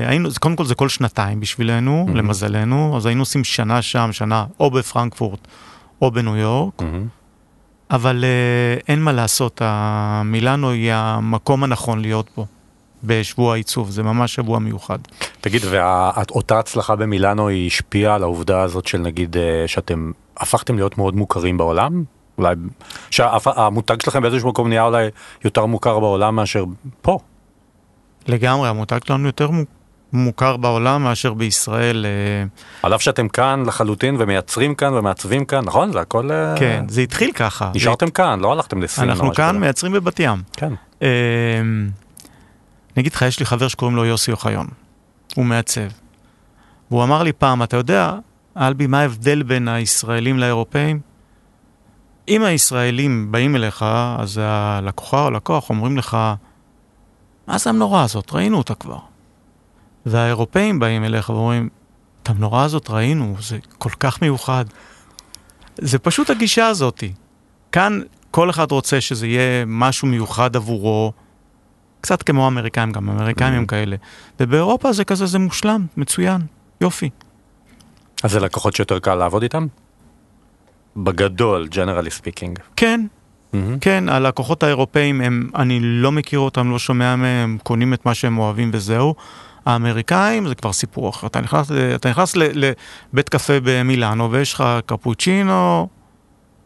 היינו, 0.06 0.28
קודם 0.40 0.56
כל 0.56 0.64
זה 0.64 0.74
כל 0.74 0.88
שנתיים 0.88 1.40
בשבילנו, 1.40 2.06
Mhm. 2.08 2.16
למזלנו, 2.16 2.96
אז 2.96 3.06
היינו 3.06 3.22
עושים 3.22 3.44
שנה 3.44 3.82
שם, 3.82 4.08
שנה 4.12 4.44
או 4.60 4.70
בפרנקפורט 4.70 5.48
או 6.02 6.10
בניו 6.10 6.36
יורק, 6.36 6.82
מהמם. 6.82 7.06
אבל 7.90 8.24
אה, 8.24 8.80
אין 8.88 9.02
מה 9.02 9.12
לעשות, 9.12 9.60
המילאנו 9.64 10.70
היא 10.70 10.92
המקום 10.92 11.64
הנכון 11.64 12.00
להיות 12.00 12.30
פה, 12.34 12.46
בשבוע 13.04 13.52
העיצוב, 13.52 13.90
זה 13.90 14.02
ממש 14.02 14.34
שבוע 14.34 14.58
מיוחד. 14.58 14.98
תגיד, 15.40 15.62
ואותה 15.70 16.58
הצלחה 16.58 16.96
במילאנו 16.96 17.48
היא 17.48 17.66
השפיעה 17.66 18.14
על 18.14 18.22
העובדה 18.22 18.60
הזאת 18.62 18.86
של 18.86 18.98
נגיד 18.98 19.36
אה, 19.36 19.64
שאתם 19.66 20.12
הפכתם 20.36 20.76
להיות 20.76 20.98
מאוד 20.98 21.16
מוכרים 21.16 21.58
בעולם? 21.58 22.04
אולי 22.38 22.54
שהמותג 23.10 24.02
שלכם 24.02 24.22
באיזשהו 24.22 24.48
מקום 24.48 24.68
נהיה 24.68 24.82
אולי 24.84 25.08
יותר 25.44 25.66
מוכר 25.66 25.98
בעולם 25.98 26.36
מאשר 26.36 26.64
פה. 27.02 27.18
לגמרי, 28.28 28.68
המותג 28.68 28.98
שלנו 29.06 29.26
יותר 29.26 29.50
מו- 29.50 29.62
מוכר 30.12 30.56
בעולם 30.56 31.02
מאשר 31.04 31.34
בישראל. 31.34 32.06
אה, 32.06 32.44
על 32.82 32.94
אף 32.94 33.02
שאתם 33.02 33.28
כאן 33.28 33.62
לחלוטין 33.66 34.16
ומייצרים 34.18 34.74
כאן 34.74 34.94
ומעצבים 34.94 35.44
כאן, 35.44 35.64
נכון? 35.64 35.92
זה 35.92 36.00
הכל... 36.00 36.30
אה, 36.32 36.54
כן, 36.58 36.84
זה 36.88 37.00
התחיל 37.00 37.32
ככה. 37.32 37.70
נשארתם 37.74 38.10
כאן, 38.10 38.40
לא 38.40 38.52
הלכתם 38.52 38.82
לסין. 38.82 39.10
אנחנו 39.10 39.34
כאן. 39.34 39.58
מייצרים 39.58 39.92
בבת 39.92 40.20
ים. 40.20 40.42
כן. 40.52 40.72
אני 42.96 43.00
אגיד 43.00 43.12
לך, 43.14 43.22
יש 43.22 43.40
לי 43.40 43.46
חבר 43.46 43.68
שקוראים 43.68 43.96
לו 43.96 44.04
יוסי 44.04 44.32
אוחיון, 44.32 44.66
הוא 45.34 45.44
מעצב. 45.44 45.88
והוא 46.90 47.04
אמר 47.04 47.22
לי 47.22 47.32
פעם, 47.32 47.62
אתה 47.62 47.76
יודע, 47.76 48.14
אלבי, 48.56 48.86
מה 48.86 49.00
ההבדל 49.00 49.42
בין 49.42 49.68
הישראלים 49.68 50.38
לאירופאים? 50.38 51.00
אם 52.28 52.44
הישראלים 52.44 53.32
באים 53.32 53.56
אליך, 53.56 53.84
אז 54.18 54.40
הלקוחה 54.42 55.20
או 55.22 55.26
הלקוח 55.26 55.70
אומרים 55.70 55.98
לך, 55.98 56.16
מה 57.46 57.58
זה 57.58 57.70
המנורה 57.70 58.02
הזאת? 58.02 58.32
ראינו 58.32 58.58
אותה 58.58 58.74
כבר. 58.74 58.98
והאירופאים 60.06 60.78
באים 60.78 61.04
אליך 61.04 61.30
ואומרים, 61.30 61.68
את 62.22 62.28
המנורה 62.28 62.64
הזאת 62.64 62.90
ראינו, 62.90 63.36
זה 63.40 63.58
כל 63.78 63.90
כך 64.00 64.22
מיוחד. 64.22 64.64
זה 65.78 65.98
פשוט 65.98 66.30
הגישה 66.30 66.66
הזאתי. 66.66 67.12
כאן 67.72 68.00
כל 68.30 68.50
אחד 68.50 68.70
רוצה 68.70 69.00
שזה 69.00 69.26
יהיה 69.26 69.64
משהו 69.66 70.08
מיוחד 70.08 70.56
עבורו, 70.56 71.12
קצת 72.02 72.22
כמו 72.22 72.44
האמריקאים, 72.44 72.92
גם 72.92 73.08
האמריקאים 73.08 73.54
הם 73.54 73.66
כאלה. 73.66 73.96
ובאירופה 74.40 74.92
זה 74.92 75.04
כזה, 75.04 75.26
זה 75.26 75.38
מושלם, 75.38 75.86
מצוין, 75.96 76.40
יופי. 76.80 77.10
אז 78.22 78.30
זה 78.30 78.40
לקוחות 78.40 78.76
שיותר 78.76 78.98
קל 78.98 79.14
לעבוד 79.14 79.42
איתם? 79.42 79.66
בגדול, 80.96 81.68
generally 81.72 82.20
speaking. 82.20 82.60
כן, 82.76 83.06
מהמם. 83.52 83.78
כן, 83.78 84.08
הלקוחות 84.08 84.62
האירופאים, 84.62 85.20
הם, 85.20 85.50
אני 85.54 85.80
לא 85.82 86.12
מכיר 86.12 86.38
אותם, 86.38 86.70
לא 86.70 86.78
שומע 86.78 87.16
מהם, 87.16 87.58
קונים 87.62 87.94
את 87.94 88.06
מה 88.06 88.14
שהם 88.14 88.38
אוהבים 88.38 88.70
וזהו. 88.72 89.14
האמריקאים 89.66 90.48
זה 90.48 90.54
כבר 90.54 90.72
סיפור 90.72 91.10
אחר. 91.10 91.26
אתה 91.26 91.40
נכנס, 91.40 91.70
אתה 91.94 92.10
נכנס 92.10 92.36
לבית 92.36 93.28
קפה 93.28 93.52
במילאנו 93.62 94.30
ויש 94.30 94.54
לך 94.54 94.64
קפוצ'ינו, 94.86 95.88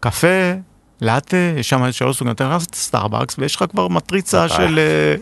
קפה, 0.00 0.52
לאטה, 1.00 1.36
יש 1.56 1.68
שם 1.68 1.92
שלוש 1.92 2.16
סוגים, 2.18 2.32
אתה 2.34 2.48
נכנס 2.48 2.66
לסטארבקס 2.72 3.36
ויש 3.38 3.56
לך 3.56 3.64
כבר 3.70 3.88
מטריצה. 3.88 4.48
של 4.48 4.78
אה, 4.78 5.14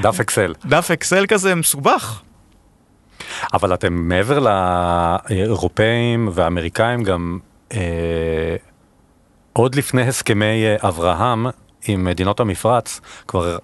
דף 0.00 0.20
אקסל. 0.20 0.54
דף 0.64 0.90
אקסל 0.90 1.26
כזה 1.26 1.54
מסובך. 1.54 2.22
אבל 3.54 3.74
אתם 3.74 3.92
מעבר 3.92 4.38
לאירופאים 5.30 6.28
והאמריקאים 6.32 7.02
גם 7.02 7.38
אה, 7.72 8.56
עוד 9.52 9.74
לפני 9.74 10.02
הסכמי 10.02 10.64
אה, 10.64 10.88
אברהם 10.88 11.46
עם 11.88 12.04
מדינות 12.04 12.40
המפרץ 12.40 13.00
כבר 13.28 13.58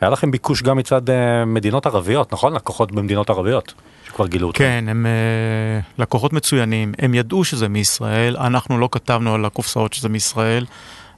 היה 0.00 0.10
לכם 0.10 0.30
ביקוש 0.30 0.62
גם 0.62 0.76
מצד 0.76 1.10
אה, 1.10 1.44
מדינות 1.44 1.86
ערביות 1.86 2.32
נכון 2.32 2.54
לקוחות 2.54 2.92
במדינות 2.92 3.30
ערביות 3.30 3.74
שכבר 4.14 4.26
גילו 4.26 4.50
אתכם. 4.50 4.64
כן, 4.64 4.84
הם 4.88 5.06
אה, 5.06 5.80
לקוחות 5.98 6.32
מצוינים, 6.32 6.92
הם 6.98 7.14
ידעו 7.14 7.44
שזה 7.44 7.68
מישראל, 7.68 8.36
אנחנו 8.36 8.78
לא 8.78 8.88
כתבנו 8.92 9.34
על 9.34 9.44
הקופסאות 9.44 9.92
שזה 9.92 10.08
מישראל, 10.08 10.66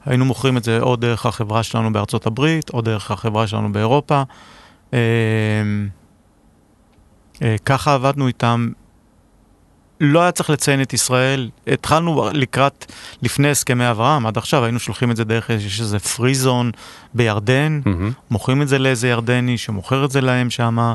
היינו 0.05 0.25
מוכרים 0.25 0.57
את 0.57 0.65
זה 0.65 0.81
או 0.81 0.97
דרך 0.97 1.26
החברה 1.26 1.62
שלנו 1.62 1.93
בארצות 1.93 2.26
הברית, 2.26 2.71
או 2.71 2.81
דרך 2.81 3.11
החברה 3.11 3.47
שלנו 3.47 3.73
באירופה. 3.73 4.23
אה, 4.95 4.99
אה, 7.43 7.57
ככה 7.65 7.95
עבדנו 7.95 8.29
איתם. 8.29 8.69
לא 10.00 10.23
היה 10.23 10.33
צריך 10.33 10.50
לציין 10.50 10.83
את 10.83 10.93
ישראל, 10.93 11.50
התחלנו 11.67 12.29
לקראת, 12.33 12.93
לפני 13.23 13.50
הסכמי 13.50 13.91
אברהם, 13.91 14.26
עד 14.26 14.38
עכשיו 14.38 14.65
היינו 14.65 14.79
שולחים 14.79 15.11
את 15.11 15.17
זה 15.17 15.25
דרך, 15.25 15.50
יש 15.50 15.81
איזה 15.81 15.99
פרי 15.99 16.35
זון 16.35 16.71
בירדן, 17.15 17.81
מהמם. 17.85 18.12
מוכרים 18.31 18.62
את 18.62 18.69
זה 18.69 18.79
לאיזה 18.79 19.09
ירדני 19.09 19.59
שמוכר 19.59 20.05
את 20.05 20.11
זה 20.11 20.21
להם 20.21 20.50
שמה. 20.50 20.95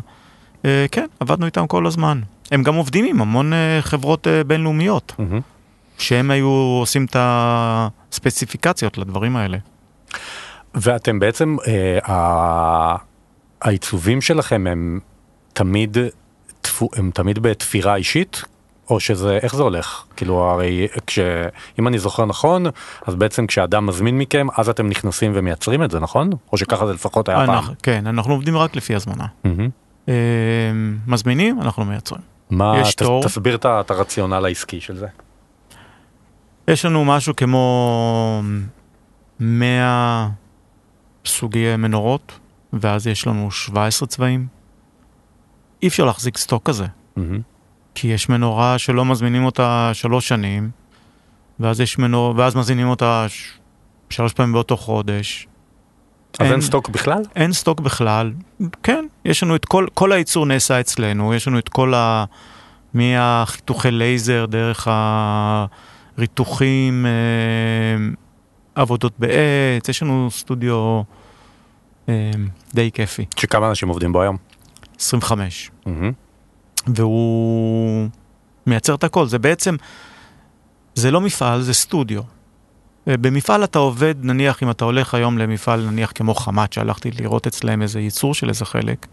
אה, 0.66 0.86
כן, 0.92 1.06
עבדנו 1.20 1.46
איתם 1.46 1.68
כל 1.68 1.88
הזמן. 1.88 2.22
הם 2.52 2.64
גם 2.64 2.76
עובדים 2.76 3.06
עם 3.06 3.22
המון 3.22 3.54
אה, 3.54 3.80
חברות 3.82 4.28
אה, 4.28 4.44
בינלאומיות. 4.44 5.16
שהם 5.98 6.32
היו 6.32 6.50
עושים 6.80 7.06
את 7.06 7.16
הספציפיקציות 7.20 8.98
לדברים 8.98 9.36
האלה. 9.36 9.58
ואתם 10.76 11.20
בעצם 11.20 11.56
העיצובים 13.62 14.22
שלכם 14.22 14.68
הם 14.68 15.00
תמיד 15.54 15.98
הם 16.94 17.12
תמיד 17.14 17.40
בתפירה 17.40 17.96
אישית 17.96 18.44
או 18.90 19.00
שזה 19.00 19.40
איך 19.42 19.56
זה 19.56 19.64
הולך 19.64 20.04
כאילו 20.16 20.44
הרי 20.44 20.88
כש... 21.08 21.20
אם 21.80 21.88
אני 21.88 22.00
זוכר 22.00 22.26
נכון 22.26 22.66
אז 23.08 23.16
בעצם 23.16 23.48
כשאדם 23.48 23.86
מזמין 23.86 24.18
מכם 24.18 24.48
אז 24.58 24.70
אתם 24.70 24.88
נכנסים 24.88 25.32
ומייצרים 25.36 25.84
את 25.84 25.92
זה 25.92 26.00
נכון 26.00 26.30
או 26.52 26.58
שככה 26.58 26.88
זה 26.88 26.94
לפחות 26.94 27.30
היה 27.30 27.38
פעם. 27.38 27.50
אנחנו, 27.50 27.74
כן, 27.84 28.08
אנחנו 28.08 28.34
עובדים 28.34 28.58
רק 28.58 28.76
לפי 28.76 28.96
הזמנה. 28.96 29.26
מהמם. 29.44 29.70
אה, 30.10 30.14
מזמינים, 31.08 31.62
אנחנו 31.62 31.86
מייצרים. 31.86 32.22
מה 32.50 32.82
ת-. 32.98 33.02
תסביר 33.24 33.56
את 33.56 33.92
הרציונל 33.92 34.46
העסקי 34.46 34.82
של 34.82 34.96
זה. 34.96 35.08
יש 36.68 36.86
לנו 36.86 37.06
משהו 37.06 37.36
כמו 37.36 38.42
100 39.40 40.30
סוגי 41.26 41.76
מנורות, 41.76 42.40
ואז 42.74 43.08
יש 43.08 43.28
לנו 43.28 43.52
17 43.52 44.08
צבעים. 44.08 44.48
אי 45.84 45.88
אפשר 45.88 46.06
להחזיק 46.06 46.38
סטוק 46.38 46.70
כזה. 46.70 46.86
מהמם. 47.16 47.42
כי 47.96 48.08
יש 48.08 48.30
מנורה 48.30 48.78
שלא 48.78 49.06
מזמינים 49.06 49.46
אותה 49.46 49.92
שלוש 49.94 50.28
שנים, 50.28 50.72
ואז 51.60 51.82
יש 51.82 51.98
מנור... 51.98 52.34
ואז 52.38 52.56
מזמינים 52.56 52.88
אותה 52.88 53.26
ש... 53.30 53.52
שלוש 54.10 54.34
פעמים 54.34 54.54
באותו 54.54 54.78
חודש. 54.78 55.48
אז 56.40 56.52
אין 56.52 56.62
סטוק 56.62 56.90
בכלל? 56.90 57.22
אין 57.36 57.54
סטוק 57.54 57.80
בכלל. 57.80 58.34
כן, 58.84 59.06
יש 59.26 59.44
לנו 59.44 59.56
את 59.56 59.66
כל, 59.66 59.88
כל 59.94 60.12
הייצור 60.12 60.46
נעשה 60.46 60.80
אצלנו, 60.80 61.34
יש 61.34 61.48
לנו 61.48 61.60
את 61.60 61.70
כל 61.70 61.94
ה... 61.94 62.26
מהחיתוכי 62.94 63.92
לייזר, 63.92 64.46
דרך 64.46 64.88
הריתוחים, 66.18 67.06
אה, 67.06 67.12
עבודות 68.76 69.14
בעץ, 69.20 69.90
יש 69.90 70.04
לנו 70.04 70.32
סטודיו 70.32 71.02
אה, 72.10 72.32
די 72.74 72.92
כיפי, 72.94 73.26
שכמה 73.40 73.70
אנשים 73.70 73.88
עובדים 73.88 74.14
בו 74.14 74.22
היום? 74.22 74.38
25. 75.00 75.72
מהמם. 75.86 76.12
והוא 76.88 78.08
מייצר 78.68 78.96
את 78.96 79.04
הכל. 79.04 79.28
זה 79.28 79.40
בעצם, 79.40 79.76
זה 80.96 81.12
לא 81.12 81.22
מפעל, 81.22 81.62
זה 81.62 81.74
סטודיו. 81.74 82.22
אה, 83.08 83.18
במפעל 83.18 83.64
אתה 83.64 83.80
עובד, 83.80 84.16
נניח 84.22 84.64
אם 84.64 84.70
אתה 84.70 84.86
הולך 84.86 85.14
היום 85.14 85.38
למפעל 85.38 85.86
נניח 85.90 86.12
כמו 86.16 86.36
חמת, 86.36 86.74
שהלכתי 86.74 87.12
לראות 87.20 87.48
אצלם 87.48 87.82
איזה 87.82 88.00
ייצור 88.00 88.34
של 88.34 88.50
איזה 88.50 88.66
חלק, 88.66 89.08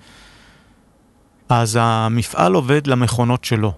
אז 1.49 1.79
המפעל 1.81 2.55
עובד 2.55 2.87
למכונות 2.87 3.45
שלו. 3.45 3.73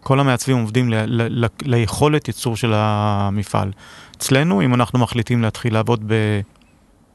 כל 0.00 0.20
המעצבים 0.20 0.58
עובדים 0.58 0.90
ל- 0.90 0.94
ל- 1.06 1.44
ל- 1.44 1.48
ליכולת 1.62 2.28
ייצור 2.28 2.56
של 2.56 2.72
המפעל. 2.74 3.72
אצלנו, 4.16 4.62
אם 4.62 4.74
אנחנו 4.74 4.98
מחליטים 4.98 5.42
להתחיל 5.42 5.74
לעבוד 5.74 6.12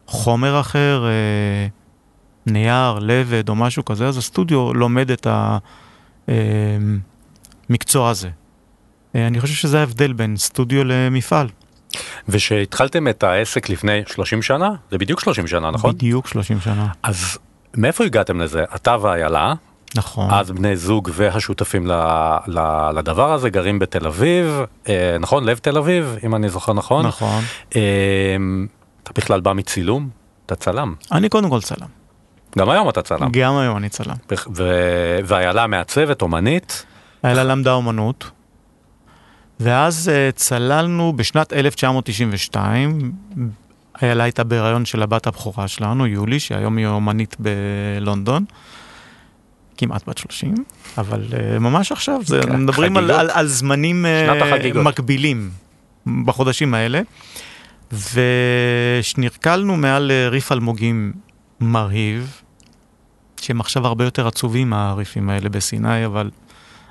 בחומר 0.08 0.60
אחר, 0.60 1.06
אה, 1.06 1.68
נייר, 2.46 3.00
לבד 3.00 3.50
או 3.50 3.56
משהו 3.56 3.86
כזה, 3.86 4.08
אז 4.08 4.18
הסטודיו 4.18 4.74
לומד 4.74 5.12
את 5.12 5.28
המקצוע 7.70 8.10
הזה. 8.10 8.30
אה, 9.16 9.28
אני 9.28 9.40
חושב 9.40 9.54
שזה 9.54 9.80
ההבדל 9.80 10.13
בין 10.13 10.38
סטודיו 10.38 10.84
למפעל. 10.84 11.48
ושהתחלתם 12.30 13.08
את 13.08 13.24
העסק 13.24 13.70
לפני 13.70 14.02
30 14.08 14.42
שנה? 14.42 14.70
זה 14.92 14.98
בדיוק 14.98 15.20
30 15.20 15.48
שנה, 15.48 15.72
נכון? 15.72 15.92
בדיוק 15.92 16.28
30 16.28 16.60
שנה. 16.60 16.88
אז 17.04 17.38
מאיפה 17.74 18.04
הגעתם 18.04 18.42
לזה? 18.42 18.64
אתה 18.76 18.96
ואיילה, 19.02 19.54
נכון. 19.96 20.32
אז 20.32 20.52
בני 20.52 20.76
זוג 20.76 21.10
והשותפים 21.14 21.88
ל, 21.88 21.92
ל, 22.48 22.90
לדבר 22.96 23.34
הזה 23.34 23.50
גרים 23.50 23.80
בתל 23.80 24.08
אביב, 24.08 24.62
אה, 24.90 25.18
נכון? 25.20 25.44
לב 25.44 25.58
תל 25.58 25.78
אביב, 25.78 26.16
אם 26.26 26.36
אני 26.36 26.50
זוכר 26.50 26.74
נכון. 26.74 27.06
נכון. 27.06 27.44
אה, 27.76 27.82
אתה 29.04 29.12
בכלל 29.16 29.42
בא 29.42 29.54
מצילום? 29.54 30.10
אתה 30.46 30.56
צלם. 30.56 30.96
אני 31.12 31.30
קודם 31.30 31.50
כל 31.50 31.62
צלם. 31.62 31.88
גם 32.58 32.70
היום 32.70 32.90
אתה 32.90 33.02
צלם. 33.02 33.32
גם 33.32 33.58
היום 33.58 33.78
אני 33.78 33.90
צלם. 33.90 34.16
ואיילה 35.26 35.68
מעצבת, 35.68 36.22
אומנית. 36.22 36.86
איילה 37.24 37.44
למדה 37.44 37.74
אומנות, 37.74 38.32
ואז 39.63 40.12
uh, 40.13 40.36
צללנו 40.36 41.13
בשנת 41.15 41.53
1992, 41.53 43.12
איילה 44.01 44.24
הייתה 44.24 44.43
בהיריון 44.43 44.86
של 44.86 45.03
הבת 45.03 45.27
הבכורה 45.27 45.67
שלנו, 45.67 46.08
יולי, 46.08 46.39
שהיום 46.39 46.77
היא 46.77 46.88
אומנית 46.88 47.36
בלונדון. 47.39 48.46
כמעט 49.77 50.10
בת 50.10 50.17
30, 50.17 50.53
אבל 50.98 51.24
uh, 51.29 51.60
ממש 51.60 51.91
עכשיו, 51.91 52.20
זה, 52.25 52.41
כן, 52.43 52.55
מדברים 52.55 52.98
על. 52.98 53.12
על, 53.12 53.29
על 53.34 53.48
זמנים 53.48 54.05
uh. 54.05 54.77
מקבילים 54.77 55.50
בחודשים 56.25 56.74
האלה, 56.74 57.01
ושנרקלנו 59.01 59.77
מעל 59.77 60.12
ריף 60.29 60.51
אלמוגים 60.51 61.13
מרהיב, 61.60 62.41
שהם 63.41 63.60
עכשיו 63.60 63.88
הרבה 63.88 64.03
יותר 64.03 64.27
עצובים 64.27 64.70
מהריפים 64.70 65.29
האלה 65.29 65.50
בסיני, 65.50 66.05
אבל 66.05 66.29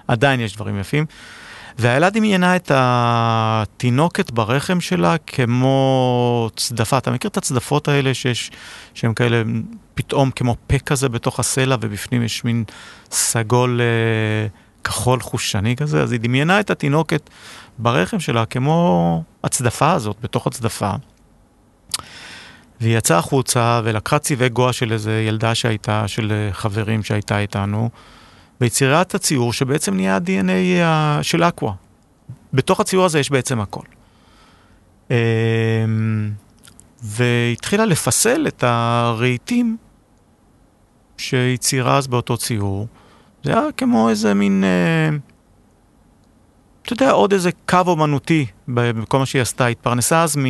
עדיין 0.08 0.40
יש 0.40 0.54
דברים 0.54 0.80
יפים. 0.80 1.06
והאיילה 1.78 2.10
דמיינה 2.10 2.56
את 2.56 2.70
התינוקת 2.74 4.30
ברחם 4.30 4.80
שלה 4.80 5.16
כמו 5.26 6.48
צדפה. 6.56 6.98
אתה 6.98 7.10
מכיר 7.10 7.30
את 7.30 7.36
הצדפות 7.36 7.88
האלה 7.88 8.14
שיש, 8.14 8.50
שהן 8.94 9.14
כאלה 9.14 9.42
פתאום 9.94 10.30
כמו 10.30 10.56
פה 10.66 10.78
כזה 10.78 11.08
בתוך 11.08 11.40
הסלע 11.40 11.76
ובפנים 11.80 12.22
יש 12.22 12.44
מין 12.44 12.64
סגול 13.10 13.80
אה, 13.80 14.46
כחול 14.84 15.20
חושני 15.20 15.76
כזה? 15.76 16.02
אז 16.02 16.12
היא 16.12 16.20
דמיינה 16.20 16.60
את 16.60 16.70
התינוקת 16.70 17.30
ברחם 17.78 18.20
שלה 18.20 18.46
כמו 18.46 19.24
הצדפה 19.44 19.92
הזאת, 19.92 20.16
בתוך 20.22 20.46
הצדפה. 20.46 20.92
והיא 22.80 22.98
יצאה 22.98 23.18
החוצה 23.18 23.80
ולקחה 23.84 24.18
צבעי 24.18 24.48
גואה 24.48 24.72
של 24.72 24.92
איזה 24.92 25.24
ילדה 25.28 25.54
שהייתה, 25.54 26.08
של 26.08 26.48
חברים 26.52 27.02
שהייתה 27.02 27.38
איתנו, 27.38 27.90
ויצירה 28.62 29.02
את 29.02 29.14
הציור 29.14 29.52
שבעצם 29.52 29.94
נהיה 29.94 30.16
ה-DNA 30.16 30.84
ה- 30.84 31.18
של 31.22 31.42
אקווה. 31.42 31.72
בתוך 32.52 32.80
הציור 32.80 33.04
הזה 33.04 33.20
יש 33.20 33.30
בעצם 33.30 33.60
הכל. 33.60 33.84
אמ, 35.10 35.16
והתחילה 37.02 37.84
לפסל 37.84 38.46
את 38.48 38.64
הרהיטים 38.66 39.76
שהיא 41.16 41.58
אז 41.84 42.06
באותו 42.06 42.36
ציור. 42.36 42.86
זה 43.44 43.52
היה 43.52 43.72
כמו 43.76 44.08
איזה 44.08 44.34
מין, 44.34 44.64
אה, 44.64 45.16
אתה 46.82 46.92
יודע, 46.92 47.10
עוד 47.10 47.32
איזה 47.32 47.50
קו 47.68 47.78
אומנותי 47.86 48.46
בכל 48.68 49.18
מה 49.18 49.26
שהיא 49.26 49.42
עשתה. 49.42 49.66
התפרנסה 49.66 50.22
אז 50.22 50.36
מ... 50.36 50.46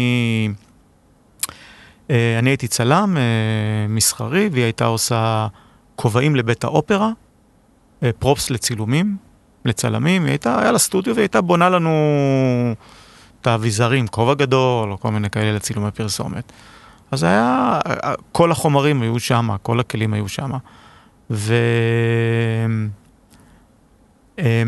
אה, 2.11 2.39
אני 2.39 2.51
הייתי 2.51 2.69
צלם 2.69 3.17
אה, 3.17 3.87
מסחרי, 3.89 4.49
והיא 4.53 4.65
הייתה 4.65 4.85
עושה 4.85 5.47
כובעים 5.97 6.37
לבית 6.37 6.65
האופרה, 6.65 7.07
אה, 7.07 7.13
פרופס 8.19 8.51
לצילומים, 8.51 9.17
לצלמים, 9.65 10.23
היא 10.23 10.31
הייתה, 10.31 10.61
היה 10.61 10.73
לה 10.73 10.79
סטודיו 10.79 11.15
והיא 11.15 11.23
הייתה 11.23 11.41
בונה 11.41 11.69
לנו 11.69 11.91
את 13.41 13.47
האביזרים, 13.47 14.07
כובע 14.07 14.35
גדול, 14.35 14.93
או 14.93 15.01
כל 15.01 15.11
מיני 15.11 15.31
כאלה 15.31 15.53
לצילומי 15.53 15.91
פרסומת. 15.91 16.53
אז 17.11 17.21
זה 17.21 17.27
היה, 17.27 17.81
אה, 17.87 18.15
כל 18.33 18.53
החומרים 18.53 19.03
היו 19.03 19.21
שם, 19.21 19.49
כל 19.63 19.81
הכלים 19.81 20.15
היו 20.15 20.29
שם. 20.29 20.51
ו... 21.31 21.55
אה, 24.39 24.63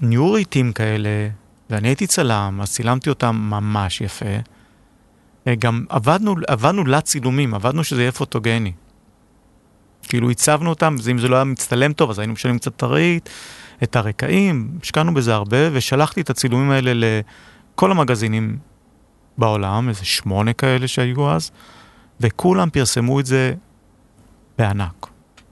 נהיו 0.00 0.34
כאלה, 0.74 1.28
ואני 1.70 1.88
הייתי 1.88 2.06
צלם, 2.06 2.58
אז 2.62 2.70
צילמתי 2.70 3.10
אותם 3.10 3.36
ממש 3.36 4.00
יפה. 4.00 4.26
אה, 5.46 5.54
גם 5.54 5.84
עבדנו, 5.88 6.34
עבדנו 6.48 6.84
לצילומים, 6.84 7.54
עבדנו 7.54 7.84
שזה 7.84 8.02
יהיה 8.02 8.12
פוטוגני. 8.12 8.72
כאילו 10.08 10.30
הצבנו 10.30 10.70
אותם, 10.70 10.96
ואם 11.02 11.18
זה 11.18 11.28
לא 11.28 11.36
היה 11.36 11.44
מצטלם 11.44 11.92
טוב, 11.92 12.10
אז 12.10 12.18
היינו 12.18 12.32
משנים 12.32 12.58
קצת 12.58 12.72
את 12.76 12.82
הרהיט, 12.82 13.28
את 13.82 13.96
הרקעים, 13.96 14.68
השקענו 14.82 15.14
בזה 15.14 15.34
הרבה, 15.34 15.58
ושלחתי 15.72 16.20
את 16.20 16.30
הצילומים 16.30 16.70
האלה 16.70 16.92
לכל 16.94 17.90
המגזינים 17.90 18.58
בעולם, 19.38 19.88
איזה 19.88 20.04
שמונה 20.04 20.52
כאלה 20.52 20.88
שהיו 20.88 21.30
אז, 21.30 21.50
וכולם 22.20 22.70
פרסמו 22.70 23.20
את 23.20 23.26
זה 23.26 23.54
בענק. 24.58 25.06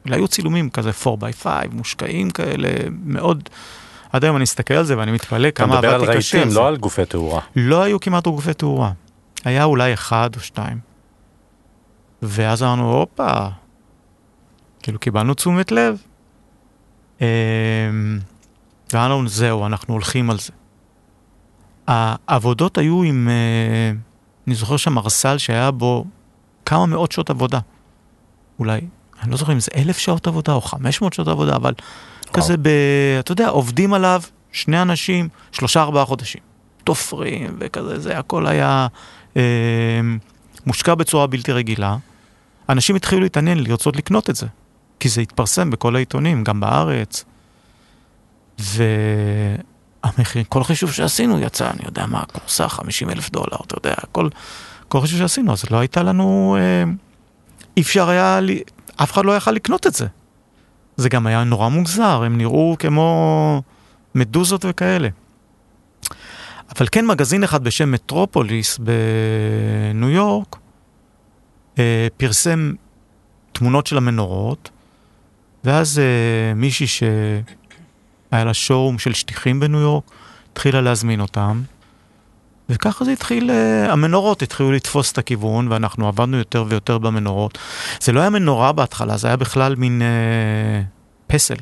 היו 0.05 0.29
צילומים 0.29 0.71
כזה 0.71 0.91
4x5, 1.05 1.47
מושקעים 1.73 2.31
כאלה, 2.31 2.69
מאוד... 3.05 3.49
עד 4.13 4.25
היום 4.25 4.37
אני 4.37 4.43
מסתכל 4.43 4.75
על 4.75 4.85
זה 4.85 4.99
ואני 4.99 5.13
מתפלא 5.13 5.49
אתה 5.49 5.65
כמה 5.65 5.77
מדבר 5.77 5.95
עבדתי 5.95 6.17
קשה 6.19 6.39
על 6.39 6.43
רהיטים. 6.43 6.57
לא 6.57 6.69
על 6.69 6.77
גופי 6.77 7.05
תאורה. 7.05 7.41
לא 7.57 7.83
היו 7.83 8.01
כמעט 8.01 8.25
גופי 8.25 8.55
תאורה. 8.55 8.93
היה 9.45 9.65
אולי 9.65 9.95
אחד 9.95 10.31
או 10.37 10.41
שתיים. 10.41 10.79
ואז 12.23 12.63
אמרנו, 12.63 12.93
הופה, 12.93 13.49
כאילו 14.83 14.99
קיבלנו 14.99 15.35
תשומת 15.35 15.73
לב. 15.73 16.03
אמ, 17.21 17.27
ואמרנו, 18.93 19.29
זהו, 19.29 19.67
אנחנו 19.67 19.95
הולכים 19.95 20.31
על 20.31 20.39
זה. 20.39 20.53
העבודות 21.87 22.79
היו 22.79 23.03
עם, 23.03 23.29
אה, 23.29 23.99
אני 24.47 24.55
זוכר 24.55 24.77
שם 24.77 24.99
ארסל 24.99 25.39
שהיה 25.39 25.71
בו 25.71 26.05
כמה 26.67 26.87
מאות 26.87 27.13
שעות 27.13 27.31
עבודה. 27.31 27.59
אולי, 28.59 28.81
אני 29.23 29.31
לא 29.31 29.37
זוכר 29.37 29.53
אם 29.53 29.61
זה 29.61 29.71
אלף 29.77 29.99
שעות 29.99 30.27
עבודה 30.27 30.53
או 30.53 30.61
חמש 30.61 31.01
מאות 31.01 31.13
שעות 31.13 31.29
עבודה, 31.29 31.57
אבל 31.57 31.75
כזה 32.33 32.57
ב... 32.57 32.69
אתה 33.21 33.33
יודע, 33.33 33.49
עובדים 33.49 33.95
עליו 33.95 34.23
שני 34.53 34.83
אנשים, 34.83 35.29
שלושה 35.53 35.83
ארבעה 35.83 36.05
חודשים. 36.05 36.41
תופרים 36.85 37.57
וכזה, 37.59 37.99
זה 37.99 38.19
הכל 38.19 38.47
היה 38.47 38.87
אה, 39.37 40.01
מושקע 40.67 40.95
בצורה 40.95 41.27
בלתי 41.27 41.53
רגילה. 41.53 41.97
אנשים 42.69 42.97
התחילו 42.97 43.23
להתעניין, 43.23 43.59
לרצות 43.59 43.97
לקנות 43.97 44.31
את 44.31 44.37
זה, 44.37 44.47
כי 45.03 45.09
זה 45.09 45.21
התפרסם 45.21 45.71
בכל 45.71 45.97
העיתונים, 45.97 46.45
גם 46.45 46.61
בארץ. 46.61 47.25
והמחיר, 48.59 50.45
כל 50.49 50.65
חישוב 50.65 50.93
שעשינו 50.93 51.41
יצא, 51.41 51.71
אני 51.71 51.81
יודע 51.85 52.07
מה, 52.07 52.23
קורסה 52.33 52.69
50 52.69 53.11
אלף 53.11 53.31
דולר, 53.31 53.57
אתה 53.67 53.75
יודע, 53.79 53.95
כל, 54.13 54.29
כל 54.89 55.01
חישוב 55.01 55.19
שעשינו, 55.19 55.53
אז 55.53 55.71
לא 55.71 55.79
הייתה 55.79 56.03
לנו, 56.03 56.57
אה, 56.61 56.85
אי 57.77 57.83
אפשר 57.83 58.09
היה, 58.09 58.41
לי, 58.41 58.63
אף 58.97 59.13
אחד 59.13 59.25
לא 59.25 59.37
יכל 59.37 59.51
לקנות 59.51 59.87
את 59.87 59.95
זה. 59.95 60.07
זה 60.97 61.09
גם 61.09 61.27
היה 61.27 61.45
נורא 61.45 61.69
מוזר, 61.69 62.23
הם 62.23 62.39
נראו 62.39 62.77
כמו 62.79 63.63
מדוזות 64.15 64.65
וכאלה. 64.69 65.09
אבל 66.77 66.87
כן 66.93 67.07
מגזין 67.07 67.45
אחד 67.45 67.65
בשם 67.65 67.93
מטרופוליס 67.93 68.79
בניו 68.79 70.11
יורק 70.11 70.57
אה, 71.79 72.09
פרסם 72.17 72.73
תמונות 73.53 73.87
של 73.87 73.97
המנורות, 73.97 74.71
ואז 75.65 75.99
אה, 75.99 76.55
מישהי 76.55 76.87
שהיה 76.87 78.45
לה 78.45 78.55
שואום 78.55 78.99
של 78.99 79.13
שטיחים 79.13 79.61
בניו 79.61 79.81
יורק, 79.81 80.05
התחילה 80.53 80.81
להזמין 80.81 81.21
אותם, 81.21 81.63
וככה 82.69 83.05
זה 83.05 83.13
התחיל, 83.13 83.51
אה, 83.51 83.93
המנורות 83.93 84.43
התחילו 84.43 84.73
לתפוס 84.73 85.13
את 85.13 85.19
הכיוון, 85.19 85.73
ואנחנו 85.73 86.09
עבדנו 86.09 86.37
יותר 86.37 86.65
ויותר 86.69 86.99
במנורות. 86.99 87.59
זה 88.01 88.13
לא 88.13 88.21
היה 88.21 88.31
מנורה 88.31 88.73
בהתחלה, 88.73 89.17
זה 89.17 89.29
היה 89.29 89.37
בכלל 89.37 89.77
מין 89.77 90.03
אה, 90.03 90.83
פסל. 91.27 91.57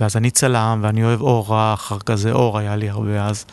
ואז 0.00 0.16
אני 0.16 0.30
צלם, 0.30 0.80
ואני 0.82 1.04
אוהב 1.04 1.20
אור 1.20 1.56
רך, 1.56 1.92
כזה 2.06 2.32
אור 2.32 2.58
היה 2.58 2.76
לי 2.76 2.90
הרבה 2.90 3.26
אז. 3.26 3.44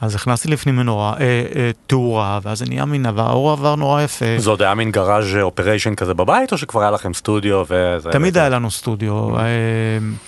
אז 0.00 0.14
הכנסתי 0.14 0.48
לפנים 0.48 0.76
מנורה, 0.76 1.14
אה, 1.20 1.44
אה, 1.56 1.70
תאורה, 1.86 2.40
ואז 2.42 2.58
זה 2.58 2.64
נהיה 2.68 2.84
מין 2.84 3.06
עבר, 3.06 3.28
האור 3.28 3.52
עבר 3.52 3.74
נורא 3.74 4.02
יפה. 4.02 4.24
זה 4.38 4.50
עוד 4.50 4.62
היה 4.62 4.74
מין 4.74 4.90
garage 4.90 5.36
operation 5.42 5.94
כזה 5.94 6.14
בבית, 6.14 6.52
או 6.52 6.58
שכבר 6.58 6.80
היה 6.80 6.90
לכם 6.90 7.14
סטודיו 7.14 7.62
וזה? 7.68 8.10
תמיד 8.12 8.30
וזה? 8.30 8.40
היה 8.40 8.48
לנו 8.48 8.70
סטודיו, 8.70 9.38
אה, 9.38 9.44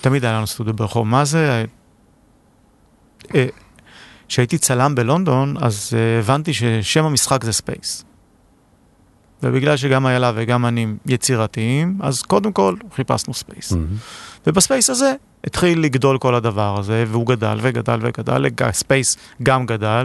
תמיד 0.00 0.24
היה 0.24 0.34
לנו 0.34 0.46
סטודיו 0.46 0.74
ברחוב. 0.74 1.06
מה 1.06 1.24
זה? 1.24 1.64
אה, 3.34 3.46
כשהייתי 4.28 4.58
צלם 4.58 4.94
בלונדון, 4.94 5.54
אז 5.60 5.90
אה, 5.94 6.18
הבנתי 6.18 6.52
ששם 6.52 7.04
המשחק 7.04 7.44
זה 7.44 7.52
space. 7.52 8.04
ובגלל 9.42 9.76
שגם 9.76 10.06
איילה 10.06 10.32
וגם 10.34 10.66
אני 10.66 10.86
יצירתיים, 11.06 11.98
אז 12.00 12.22
קודם 12.22 12.52
כל 12.52 12.74
חיפשנו 12.94 13.34
space. 13.34 13.72
מהמם. 13.72 13.86
וב 14.46 14.59
space 14.59 14.90
הזה 14.90 15.12
התחיל 15.46 15.80
לגדול 15.80 16.18
כל 16.18 16.34
הדבר 16.34 16.78
הזה, 16.78 17.04
והוא 17.08 17.26
גדל 17.26 17.58
וגדל 17.62 17.98
וגדל, 18.02 18.44
space 18.72 19.16
גם 19.42 19.66
גדל, 19.66 20.04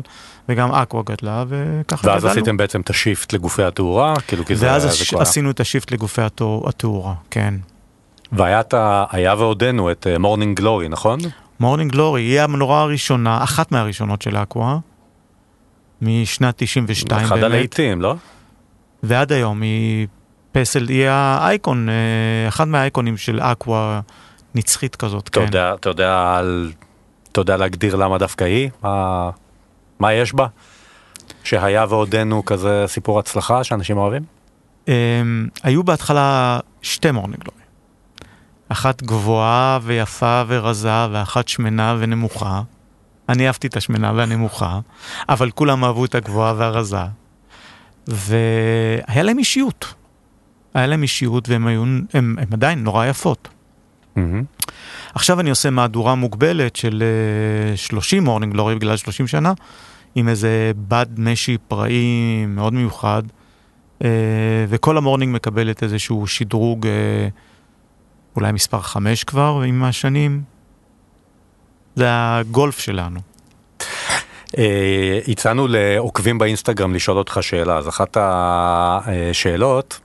וגם 0.50 0.72
Aqua 0.72 1.04
גדלה, 1.06 1.44
וככה 1.48 2.08
ואז 2.08 2.22
גדלנו. 2.24 2.32
עשיתם 2.40 2.58
בעצם 2.58 2.82
את 2.82 2.90
ה 2.90 2.97
shift 2.97 3.34
לגופי 3.34 3.64
התאורה, 3.64 4.16
כאילו 4.28 4.46
כי 4.46 4.56
זה 4.56 4.66
ואז 4.66 4.86
הש- 4.86 5.14
היה. 5.14 5.22
עשינו 5.22 5.50
את 5.52 5.60
ה 5.60 5.65
shift 5.65 5.92
לגופי 5.92 6.22
התאו- 6.22 6.66
התאורה, 6.70 7.14
כן. 7.32 7.54
והיה 8.32 8.62
היה 9.12 9.34
ועודנו 9.38 9.92
את 9.92 10.08
Morning 10.20 10.58
Glory, 10.58 10.90
נכון? 10.90 11.20
Morning 11.60 11.92
Glory 11.92 12.22
היא 12.22 12.42
המנורה 12.42 12.82
הראשונה, 12.82 13.44
אחת 13.44 13.72
מהראשונות 13.72 14.22
של 14.22 14.38
Aqua, 14.38 14.78
משנת 16.02 16.54
92 16.58 17.26
אחד 17.26 17.36
באמת, 17.36 17.44
הלהיטים, 17.44 18.02
לא? 18.02 18.16
ועד 19.04 19.32
היום 19.32 19.62
היא 19.62 20.08
פסל, 20.52 20.88
היא 20.90 21.06
האייקון, 21.10 21.90
אה, 21.90 21.94
אחד 22.48 22.68
מהאייקונים 22.68 23.18
של 23.18 23.40
Aqua 23.40 24.02
נצחית 24.56 24.96
כזאת, 24.96 25.30
כן. 25.30 25.46
אתה 25.76 25.90
יודע, 25.90 26.34
על- 26.38 26.72
אתה 27.32 27.42
יודע 27.42 27.58
להגדיר 27.58 27.96
למה 27.96 28.18
דווקא 28.18 28.44
היא? 28.44 28.70
מה, 28.84 29.30
מה 30.00 30.14
יש 30.14 30.34
בה? 30.34 30.48
שהיה 31.44 31.86
ועודנו 31.90 32.46
כזה 32.46 32.84
סיפור 32.88 33.20
הצלחה 33.20 33.64
שאנשים 33.64 33.98
אוהבים? 33.98 34.24
אמ, 34.86 34.90
היו 35.64 35.84
בהתחלה 35.84 36.60
שתי 36.82 37.12
Morning 37.12 37.40
Glory. 37.44 37.62
אחת 38.70 39.04
גבוהה 39.04 39.80
ויפה 39.84 40.44
ורזה, 40.48 41.08
ואחת 41.12 41.48
שמנה 41.48 41.96
ונמוכה. 42.00 42.62
אני 43.30 43.48
אהבתי 43.48 43.68
את 43.68 43.78
השמנה 43.78 44.12
והנמוכה, 44.16 44.80
אבל 45.30 45.52
כולם 45.52 45.84
אהבו 45.84 46.06
את 46.06 46.16
הגבוהה 46.16 46.54
והרזה. 46.58 46.98
והיה 48.08 49.24
להם 49.24 49.38
אישיות. 49.40 49.94
היה 50.74 50.88
להם 50.88 51.02
אישיות 51.02 51.50
והם 51.50 51.68
היו, 51.68 51.84
הם, 51.84 52.06
הם 52.14 52.36
עדיין 52.54 52.84
נורא 52.84 53.06
יפות. 53.06 53.48
מהמם. 54.16 54.44
עכשיו 55.16 55.40
אני 55.40 55.50
עושה 55.50 55.70
מהדורה 55.70 56.16
מוגבלת 56.16 56.76
של 56.76 57.04
אה, 57.72 57.78
30 57.78 58.24
Morning 58.24 58.54
Glory 58.54 58.76
בגלל 58.76 58.98
30 58.98 59.28
שנה, 59.28 59.54
עם 60.16 60.30
איזה 60.30 60.72
בד 60.88 61.06
משי 61.18 61.58
פראי 61.68 62.46
מאוד 62.48 62.74
מיוחד, 62.74 63.24
אה, 64.04 64.10
וכל 64.70 64.98
ה 64.98 65.03
Morning 65.03 65.36
מקבלת 65.36 65.84
איזשהו 65.84 66.28
שדרוג, 66.28 66.88
אה, 66.88 67.28
אולי 68.36 68.52
מספר 68.52 68.80
5 68.82 69.24
כבר 69.24 69.62
עם 69.68 69.84
השנים. 69.84 70.42
זה 71.96 72.06
הגולף 72.10 72.80
שלנו. 72.80 73.20
אה, 74.58 75.20
הצענו 75.28 75.68
לעוקבים 75.68 76.38
באינסטגרם 76.38 76.94
לשאול 76.94 77.18
אותך 77.18 77.38
שאלה, 77.42 77.78
אז 77.78 77.90
אחת 77.90 78.18
השאלות 78.20 80.00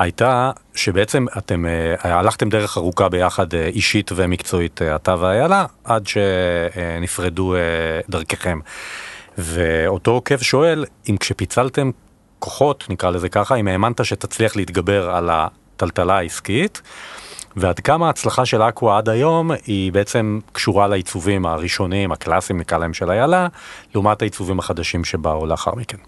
הייתה 0.00 0.50
שבעצם 0.74 1.26
אתם 1.38 1.66
אה, 1.66 2.18
הלכתם 2.18 2.48
דרך 2.48 2.78
ארוכה 2.78 3.08
ביחד 3.08 3.54
אה, 3.54 3.66
אישית 3.66 4.10
ומקצועית, 4.14 4.82
אה, 4.82 4.96
אתה 4.96 5.14
ואיילה, 5.18 5.66
עד 5.84 6.06
שנפרדו 6.06 7.54
דרככם. 8.08 8.58
ואותו 9.38 10.10
עוקב 10.10 10.36
שואל 10.36 10.84
אם 11.08 11.16
כשפיצלתם 11.16 11.90
כוחות, 12.38 12.84
נקרא 12.88 13.10
לזה 13.10 13.28
ככה, 13.28 13.54
אם 13.54 13.68
האמנת 13.68 14.04
שתצליח 14.04 14.56
להתגבר 14.56 15.10
על 15.10 15.30
הטלטלה 15.32 16.16
העסקית, 16.18 16.82
ועד 17.56 17.80
כמה 17.80 18.06
ההצלחה 18.06 18.46
של 18.46 18.62
אקווה 18.62 18.98
עד 18.98 19.08
היום 19.08 19.50
היא 19.66 19.92
בעצם 19.92 20.38
קשורה 20.52 20.88
לעיצובים 20.88 21.46
הראשונים, 21.46 22.12
הקלאסיים 22.12 22.60
נקרא 22.60 22.78
להם 22.78 22.94
של 22.94 23.10
איילה, 23.10 23.46
לעומת 23.94 24.22
העיצובים 24.22 24.58
החדשים 24.58 25.04
שבאו 25.04 25.46
לאחר 25.46 25.74
מכן. 25.74 25.98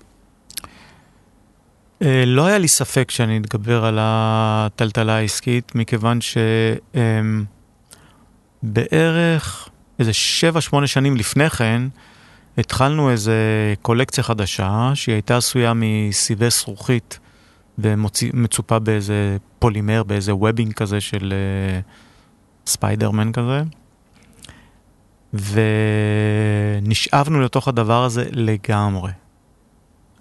אה, 2.03 2.25
לא 2.27 2.47
היה 2.47 2.59
לי 2.59 2.69
ספק 2.69 3.11
שאני 3.11 3.39
אתגבר 3.39 3.85
על 3.85 3.99
הטלטלה 4.01 5.17
העסקית, 5.17 5.75
מכיוון 5.75 6.19
שבערך 8.63 9.69
איזה 9.99 10.11
7-8 10.73 10.87
שנים 10.87 11.17
לפני 11.17 11.51
כן, 11.51 11.83
התחלנו 12.59 13.11
איזה 13.11 13.35
קולקציה 13.83 14.25
חדשה, 14.25 14.91
שהיא 14.95 15.13
הייתה 15.13 15.37
עשויה 15.37 15.73
מסיבי 15.77 16.51
זכוכית 16.51 17.19
ומצופה 17.79 18.79
באיזה 18.79 19.37
פולימר, 19.59 20.03
באיזה 20.03 20.35
webbing 20.35 20.73
כזה 20.73 21.01
של 21.01 21.33
אה, 21.33 21.81
ספיידרמן 22.67 23.33
כזה. 23.33 23.63
ונשאבנו 26.83 27.41
לתוך 27.41 27.69
הדבר 27.69 28.05
הזה 28.05 28.25
לגמרי. 28.31 29.11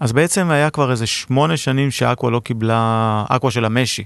אז 0.02 0.12
בעצם 0.12 0.52
היה 0.52 0.70
כבר 0.70 0.92
איזה 0.92 1.08
שמונה 1.08 1.58
שנים 1.58 1.92
שאקווה 1.92 2.32
לא 2.32 2.40
קיבלה, 2.40 3.26
אקווה 3.30 3.52
של 3.52 3.66
המשי, 3.66 4.04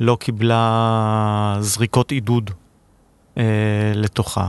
לא 0.00 0.16
קיבלה 0.20 1.56
זריקות 1.60 2.12
עידוד 2.12 2.50
אה, 3.38 3.42
לתוכה. 3.94 4.48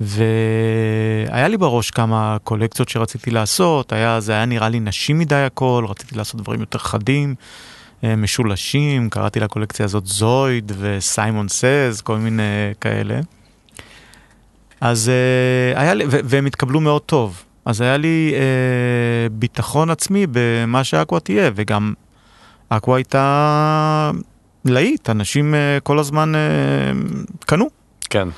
והיה 0.00 1.48
לי 1.48 1.56
בראש 1.56 1.90
כמה 1.90 2.36
קולקציות 2.44 2.88
שרציתי 2.88 3.30
לעשות, 3.30 3.92
היה, 3.92 4.20
זה 4.20 4.32
היה 4.32 4.44
נראה 4.44 4.68
לי 4.68 4.80
נשי 4.80 5.12
מדי 5.12 5.34
הכל, 5.34 5.84
רציתי 5.88 6.14
לעשות 6.14 6.40
דברים 6.40 6.60
יותר 6.60 6.78
חדים, 6.78 7.34
אה, 8.04 8.16
משולשים, 8.16 9.10
קראתי 9.10 9.40
לקולקציה 9.40 9.84
הזאת 9.84 10.06
זויד 10.06 10.72
וסיימון 10.78 11.48
סז, 11.48 12.00
כל 12.04 12.16
מיני 12.16 12.72
כאלה. 12.80 13.20
אז 14.80 15.08
אה, 15.08 15.80
היה 15.80 15.94
לי, 15.94 16.04
והם 16.08 16.46
התקבלו 16.46 16.80
מאוד 16.80 17.02
טוב. 17.02 17.44
אז 17.64 17.80
היה 17.80 17.96
לי 17.96 18.32
אה, 18.34 19.28
ביטחון 19.32 19.90
עצמי 19.90 20.26
במה 20.30 20.84
שאקווה 20.84 21.20
תהיה, 21.20 21.50
וגם 21.54 21.94
אקווה 22.68 22.96
הייתה 22.96 24.10
להיט, 24.64 25.10
אנשים 25.10 25.54
אה, 25.54 25.78
כל 25.82 25.98
הזמן 25.98 26.34
אה, 26.34 26.40
קנו. 27.46 27.68
כן. 28.10 28.28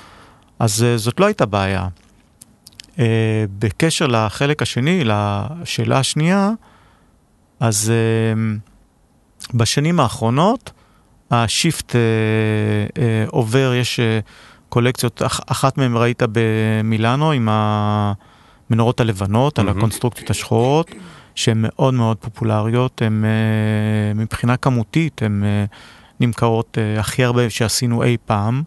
אז 0.58 0.82
uh, 0.82 0.98
זאת 0.98 1.20
לא 1.20 1.26
הייתה 1.26 1.46
בעיה. 1.46 1.88
Uh, 2.96 2.98
בקשר 3.58 4.06
לחלק 4.06 4.62
השני, 4.62 5.02
לשאלה 5.04 5.98
השנייה, 5.98 6.50
אז 7.60 7.92
uh, 7.92 8.38
בשנים 9.54 10.00
האחרונות 10.00 10.72
השיפט 11.30 11.90
uh, 11.90 11.94
uh, 11.94 13.00
עובר, 13.30 13.72
יש 13.74 14.00
uh, 14.00 14.02
קולקציות, 14.68 15.22
אח, 15.22 15.40
אחת 15.46 15.78
מהן 15.78 15.96
ראית 15.96 16.22
במילאנו 16.32 17.32
עם 17.32 17.48
המנורות 18.70 19.00
הלבנות, 19.00 19.58
על 19.58 19.66
מהמם. 19.66 19.78
הקונסטרוקציות 19.78 20.30
השחורות, 20.30 20.90
שהן 21.34 21.58
מאוד 21.60 21.94
מאוד 21.94 22.16
פופולריות, 22.16 23.02
הן 23.02 23.24
uh, 23.24 24.18
מבחינה 24.18 24.56
כמותית, 24.56 25.22
הן 25.22 25.42
uh, 25.42 25.74
נמכרות 26.20 26.78
uh, 26.78 27.00
הכי 27.00 27.24
הרבה 27.24 27.50
שעשינו 27.50 28.02
אי 28.02 28.16
פעם. 28.26 28.62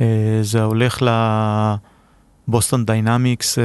אה, 0.00 0.38
זה 0.42 0.62
הולך 0.62 1.02
ל 2.48 2.53
Boston 2.53 2.84
Dynamics, 2.84 3.58
אה, 3.58 3.64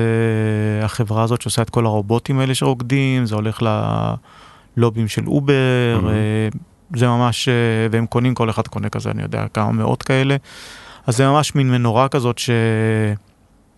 החברה 0.86 1.24
הזאת 1.24 1.41
שעושה 1.41 1.62
את 1.62 1.70
כל 1.70 1.86
הרובוטים 1.86 2.39
האלה 2.39 2.56
שרוקדים, 2.56 3.26
זה 3.26 3.36
הולך 3.36 3.60
ללובים 4.78 5.08
של 5.08 5.28
אובר, 5.28 6.00
Mhm. 6.02 6.06
אה, 6.08 6.48
זה 6.96 7.08
ממש, 7.08 7.48
אה, 7.48 7.54
והם 7.91 8.06
קונים, 8.06 8.36
כל 8.36 8.50
אחד 8.50 8.67
קונה 8.67 8.89
כזה, 8.89 9.12
אני 9.12 9.22
יודע, 9.22 9.46
כמה 9.54 9.72
מאות 9.72 10.04
כאלה. 10.04 10.36
אז 11.08 11.17
זה 11.17 11.28
ממש 11.28 11.56
מין 11.56 11.72
מנורה 11.72 12.08
כזאת 12.08 12.38
ש... 12.38 12.50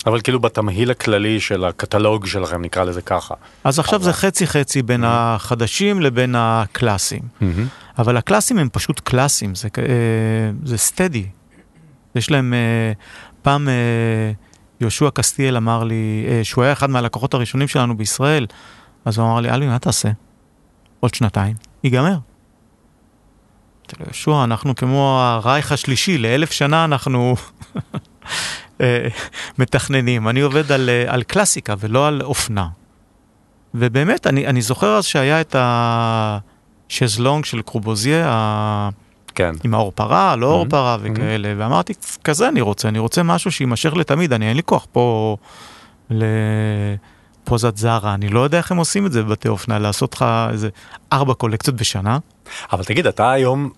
אבל 0.06 0.22
כאילו 0.22 0.40
בתמהיל 0.40 0.92
הכללי 0.92 1.40
של 1.40 1.66
הקטלוג 1.66 2.26
שלכם, 2.26 2.62
נקרא 2.62 2.84
לזה 2.84 3.02
ככה. 3.02 3.34
אז 3.64 3.80
עכשיו 3.80 3.96
אבל- 4.00 4.06
זה 4.06 4.14
חצי 4.14 4.48
חצי 4.48 4.82
בין 4.82 5.04
החדשים 5.08 6.02
לבין 6.02 6.36
הקלאסיים. 6.38 7.22
אבל 7.98 8.18
הקלאסים 8.18 8.58
הם 8.60 8.70
פשוט 8.72 9.00
קלאסים, 9.00 9.56
זה, 9.56 9.68
אה, 9.78 9.84
זה 10.64 10.78
סטדי. 10.78 11.26
יש 12.16 12.32
להם, 12.32 12.54
אה, 12.54 12.92
פעם 13.42 13.70
אה, 13.70 13.74
יהושע 14.82 15.10
קסטיאל 15.14 15.58
אמר 15.58 15.84
לי, 15.84 16.26
שהוא 16.44 16.64
היה 16.64 16.74
אחד 16.74 16.90
מהלקוחות 16.90 17.34
הראשונים 17.34 17.68
שלנו 17.68 17.98
בישראל, 17.98 18.46
אז 19.06 19.18
הוא 19.18 19.28
אמר 19.28 19.40
לי, 19.40 19.50
אלוהים, 19.50 19.70
מה 19.72 19.80
תעשה? 19.80 20.10
עוד 21.00 21.14
שנתיים, 21.14 21.56
ייגמר. 21.84 22.08
אמרתי 22.10 23.96
לו, 24.00 24.06
יהושע, 24.06 24.44
אנחנו 24.44 24.76
כמו 24.76 25.20
הרייך 25.22 25.72
השלישי, 25.72 26.18
לאלף 26.18 26.52
שנה 26.52 26.86
אנחנו 26.86 27.36
מתכננים. 29.60 30.28
אני 30.30 30.42
עובד 30.42 30.72
על, 30.72 30.90
אה, 30.90 31.04
על 31.08 31.24
קלאסיקה 31.24 31.74
ולא 31.80 32.08
על 32.08 32.22
אופנה. 32.22 32.68
ובאמת, 33.76 34.28
אני, 34.28 34.48
אני 34.48 34.62
זוכר 34.62 34.98
אז 34.98 35.06
שהיה 35.06 35.42
את 35.42 35.56
השזלונג 36.90 37.46
של 37.46 37.62
קרובוזיה, 37.62 38.26
ה... 38.30 38.90
כן. 39.36 39.56
עם 39.64 39.74
האור 39.74 39.92
פרה, 39.96 40.36
לא 40.36 40.46
אור 40.48 40.66
Mhm, 40.66 40.70
פרה 40.70 40.98
וכאלה, 41.02 41.54
ואמרתי, 41.58 41.94
כזה 42.24 42.48
אני 42.50 42.62
רוצה, 42.62 42.88
אני 42.88 43.00
רוצה 43.00 43.24
משהו 43.24 43.52
שיימשך 43.52 43.94
לתמיד, 43.94 44.34
אני 44.34 44.48
אין 44.50 44.56
לי 44.56 44.64
כוח 44.66 44.88
פה 44.92 45.38
לפוזת 46.10 47.78
Zara, 47.78 48.14
אני 48.14 48.30
לא 48.30 48.40
יודע 48.40 48.58
איך 48.58 48.72
הם 48.72 48.78
עושים 48.78 49.06
את 49.06 49.12
זה 49.12 49.24
בבתי 49.24 49.48
אופנה, 49.48 49.80
לעשות 49.80 50.14
לך 50.14 50.26
איזה 50.52 50.70
ארבע 51.14 51.34
קולקציות 51.34 51.76
בשנה. 51.76 52.18
אבל 52.72 52.84
תגיד, 52.84 53.08
אתה 53.08 53.32
היום 53.32 53.70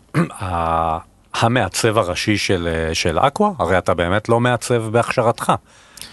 ה- 0.42 0.98
המעצב 1.40 1.98
הראשי 1.98 2.38
של, 2.38 2.70
אה, 2.72 2.96
של 2.96 3.20
אקווה? 3.20 3.52
הרי 3.60 3.78
אתה 3.78 3.94
באמת 3.94 4.30
לא 4.30 4.40
מעצב 4.40 4.84
בהכשרתך. 4.92 5.54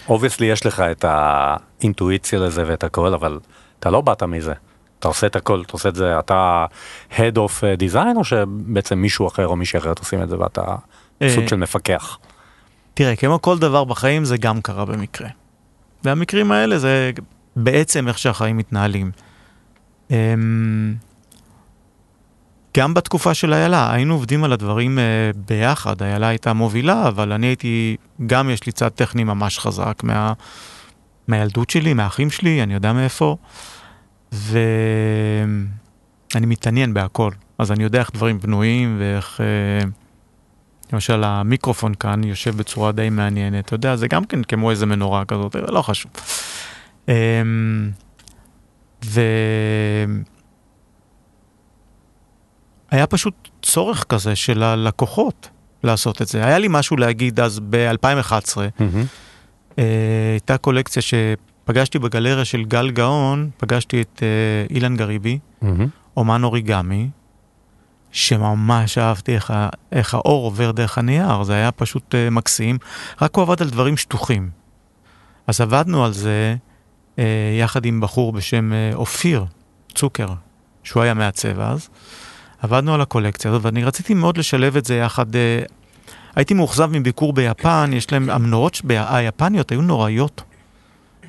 Obviously 0.09 0.45
יש 0.45 0.65
לך 0.65 0.79
את 0.79 1.05
האינטואיציה 1.07 2.39
לזה 2.39 2.63
ואת 2.67 2.83
הכל, 2.83 3.13
אבל 3.13 3.39
אתה 3.79 3.89
לא 3.89 4.01
באת 4.01 4.23
מזה. 4.23 4.53
אתה 4.99 5.07
עושה 5.07 5.27
את 5.27 5.35
הכל, 5.35 5.61
אתה 5.65 5.73
עושה 5.73 5.89
את 5.89 5.95
זה, 5.95 6.19
אתה 6.19 6.65
Head 7.11 7.35
of 7.35 7.63
Design 7.79 8.15
או 8.15 8.23
שבעצם 8.23 8.99
מישהו 8.99 9.27
אחר 9.27 9.47
או 9.47 9.55
מישהי 9.55 9.79
אחרת 9.79 9.99
עושים 9.99 10.23
את 10.23 10.29
זה 10.29 10.39
ואתה 10.39 10.75
אה, 11.21 11.29
סוג 11.35 11.47
של 11.47 11.55
מפקח? 11.55 12.17
תראה, 12.93 13.15
כמו 13.15 13.41
כל 13.41 13.59
דבר 13.59 13.83
בחיים, 13.83 14.25
זה 14.25 14.37
גם 14.37 14.61
קרה 14.61 14.85
במקרה. 14.85 15.27
והמקרים 16.03 16.51
האלה 16.51 16.79
זה 16.79 17.11
בעצם 17.55 18.07
איך 18.07 18.17
שהחיים 18.17 18.57
מתנהלים. 18.57 19.11
גם 22.77 22.93
בתקופה 22.93 23.33
של 23.33 23.53
איילה, 23.53 23.93
היינו 23.93 24.13
עובדים 24.13 24.43
על 24.43 24.53
הדברים 24.53 24.99
אה, 24.99 25.03
ביחד, 25.47 26.01
איילה 26.01 26.27
הייתה 26.27 26.53
מובילה, 26.53 27.07
אבל 27.07 27.31
אני 27.31 27.47
הייתי, 27.47 27.97
גם 28.25 28.49
יש 28.49 28.65
לי 28.65 28.71
צד 28.71 28.89
טכני 28.89 29.23
ממש 29.23 29.59
חזק 29.59 29.99
מה, 30.03 30.33
מהילדות 31.27 31.69
שלי, 31.69 31.93
מהאחים 31.93 32.29
שלי, 32.29 32.63
אני 32.63 32.73
יודע 32.73 32.93
מאיפה, 32.93 33.37
ואני 34.31 34.55
מתעניין 36.35 36.93
בהכל, 36.93 37.31
אז 37.57 37.71
אני 37.71 37.83
יודע 37.83 37.99
איך 37.99 38.11
דברים 38.13 38.39
בנויים 38.39 38.97
ואיך... 38.99 39.41
אה, 39.41 39.85
למשל 40.93 41.23
המיקרופון 41.23 41.93
כאן 41.93 42.23
יושב 42.23 42.57
בצורה 42.57 42.91
די 42.91 43.09
מעניינת, 43.09 43.65
אתה 43.65 43.73
יודע, 43.73 43.95
זה 43.95 44.07
גם 44.07 44.25
כן 44.25 44.43
כמו 44.43 44.71
איזה 44.71 44.85
מנורה 44.85 45.25
כזאת, 45.25 45.55
לא 45.67 45.81
חשוב. 45.81 46.11
אמ, 47.07 47.13
ו... 49.05 49.21
היה 52.93 53.07
פשוט 53.07 53.49
צורך 53.61 54.03
כזה 54.03 54.35
של 54.35 54.63
הלקוחות 54.63 55.49
לעשות 55.83 56.21
את 56.21 56.27
זה. 56.27 56.45
היה 56.45 56.59
לי 56.59 56.67
משהו 56.69 56.97
להגיד 56.97 57.39
אז 57.39 57.59
ב-2011, 57.69 58.31
mm-hmm. 58.31 58.81
אה, 59.79 59.83
הייתה 60.31 60.57
קולקציה 60.57 61.01
שפגשתי 61.01 61.99
בגלריה 61.99 62.45
של 62.45 62.63
גל 62.63 62.91
גאון, 62.91 63.49
פגשתי 63.57 64.01
את 64.01 64.23
אה, 64.23 64.75
אילן 64.75 64.97
גריבי, 64.97 65.39
mm-hmm. 65.63 65.65
אומן 66.17 66.43
אוריגמי, 66.43 67.09
שממש 68.11 68.97
אהבתי 68.97 69.35
איך, 69.35 69.53
איך 69.91 70.13
האור 70.13 70.45
עובר 70.45 70.71
דרך 70.71 70.97
הנייר, 70.97 71.43
זה 71.43 71.53
היה 71.53 71.71
פשוט 71.71 72.15
uh, 72.15 72.29
מקסים, 72.31 72.77
רק 73.21 73.35
הוא 73.35 73.41
עבד 73.41 73.61
על 73.61 73.69
דברים 73.69 73.97
שטוחים. 73.97 74.49
אז 75.47 75.61
עבדנו 75.61 76.05
על 76.05 76.13
זה 76.13 76.55
uh, 77.15 77.19
יחד 77.59 77.85
עם 77.85 78.01
בחור 78.01 78.31
בשם 78.31 78.71
uh, 78.71 78.95
אופיר 78.95 79.45
צוקר, 79.95 80.27
שהוא 80.83 81.03
היה 81.03 81.13
מעצב 81.13 81.59
אז. 81.59 81.89
עבדנו 82.63 82.93
על 82.93 83.01
הקולקציה 83.01 83.51
הזאת, 83.51 83.65
ואני 83.65 83.83
רציתי 83.83 84.13
מאוד 84.13 84.37
לשלב 84.37 84.77
את 84.77 84.85
זה 84.85 84.95
יחד. 84.95 85.35
Uh, 85.35 85.37
הייתי 86.35 86.53
מאוכזב 86.53 86.89
מביקור 86.91 87.33
ביפן, 87.33 87.91
יש 87.93 88.11
להם, 88.11 88.29
המנורות 88.29 88.81
היפניות 88.87 89.71
היו 89.71 89.81
נוראיות. 89.81 90.41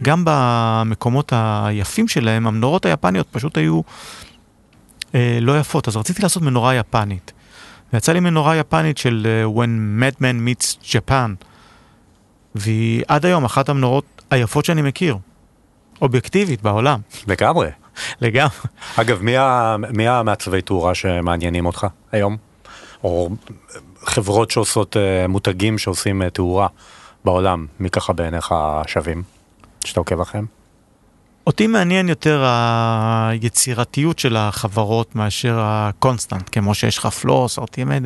גם 0.03 0.23
במקומות 0.27 1.33
היפים 1.37 2.09
שלהם, 2.09 2.47
המנורות 2.47 2.87
היפניות 2.87 3.27
פשוט 3.31 3.59
היו 3.59 3.81
אה, 5.15 5.39
לא 5.41 5.59
יפות, 5.59 5.89
אז 5.89 5.97
רציתי 5.97 6.23
לעשות 6.23 6.43
מנורה 6.43 6.75
יפנית. 6.75 7.33
ויצא 7.93 8.13
לי 8.13 8.21
מנורה 8.21 8.57
יפנית 8.57 8.99
של 8.99 9.27
uh, 9.27 9.59
When 9.59 10.01
Madman 10.03 10.49
Meets 10.49 10.85
Japan, 10.85 11.45
והיא 12.55 13.03
עד 13.09 13.27
היום 13.27 13.45
אחת 13.45 13.69
המנורות 13.69 14.23
היפות 14.31 14.65
שאני 14.65 14.83
מכיר, 14.83 15.19
אובייקטיבית 16.03 16.63
בעולם. 16.63 17.01
לגמרי. 17.27 17.71
לגמרי. 18.21 18.55
אגב, 18.97 19.23
מי, 19.93 20.09
המעצבי 20.09 20.63
תאורה 20.63 20.95
שמעניינים 20.95 21.67
אותך 21.67 21.87
היום? 22.13 22.37
או 23.05 23.31
חברות 24.05 24.51
שעושות 24.51 24.97
uh, 24.97 25.29
מותגים 25.29 25.79
שעושים 25.79 26.23
uh, 26.23 26.31
תאורה 26.31 26.67
בעולם, 27.25 27.67
מי 27.81 27.91
ככה 27.91 28.13
בעיניך 28.13 28.55
שווים, 28.87 29.23
שאתה 29.85 30.01
עוקב 30.01 30.21
אחריהם? 30.21 30.64
אותי 31.47 31.67
מעניין 31.67 32.09
יותר 32.09 32.45
היצירתיות 32.47 34.19
של 34.19 34.37
החברות 34.37 35.17
מאשר 35.17 35.59
ה 35.63 35.72
content, 35.72 36.49
כמו 36.53 36.75
שיש 36.75 36.99
לך 36.99 37.07
Flos, 37.07 37.59
Artemide, 37.59 38.05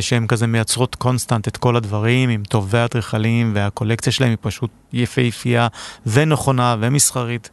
שהן 0.00 0.26
כזה 0.26 0.46
מייצרות 0.46 0.94
constant 0.94 1.48
את 1.48 1.56
כל 1.56 1.76
הדברים 1.76 2.28
עם 2.28 2.42
טובי 2.44 2.78
האדריכלים 2.78 3.52
והקולקציה 3.54 4.12
שלהם 4.12 4.30
היא 4.30 4.38
פשוט 4.40 4.70
יפהפייה 4.92 5.68
ונכונה 6.06 6.76
ומסחרית. 6.80 7.50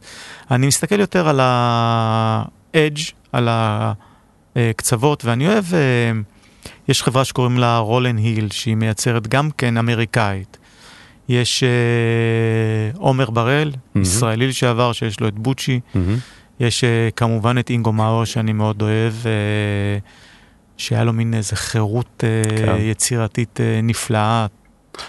אני 0.50 0.66
מסתכל 0.66 1.00
יותר 1.00 1.28
על 1.28 1.40
ה-edge, 1.40 3.12
על 3.32 3.48
הקצוות, 3.50 5.24
ואני 5.24 5.48
אוהב, 5.48 5.64
אה, 5.74 6.12
יש 6.88 7.02
חברה 7.02 7.24
שקוראים 7.24 7.58
לה 7.58 7.78
רולן 7.78 8.16
היל, 8.16 8.48
שהיא 8.50 8.76
מייצרת 8.76 9.26
גם 9.26 9.50
כן 9.50 9.76
אמריקאית. 9.76 10.58
יש 11.28 11.62
אה, 11.62 12.98
עומר 12.98 13.30
בראל, 13.30 13.70
mm-hmm. 13.70 13.98
ישראלי 13.98 14.46
לשעבר, 14.46 14.92
שיש 14.92 15.20
לו 15.20 15.28
את 15.28 15.38
בוצ'י. 15.38 15.80
Mm-hmm. 15.94 15.98
יש 16.60 16.84
uh, 16.84 16.86
כמובן 17.16 17.58
את 17.58 17.70
אינגו 17.70 17.92
מאור, 17.92 18.24
שאני 18.24 18.52
מאוד 18.52 18.82
אוהב, 18.82 19.12
uh, 19.12 19.26
שהיה 20.76 21.04
לו 21.04 21.12
מין 21.12 21.34
איזה 21.34 21.56
חירות 21.56 22.24
uh, 22.24 22.50
כן. 22.50 22.74
יצירתית 22.78 23.60
uh, 23.60 23.82
נפלאה. 23.82 24.46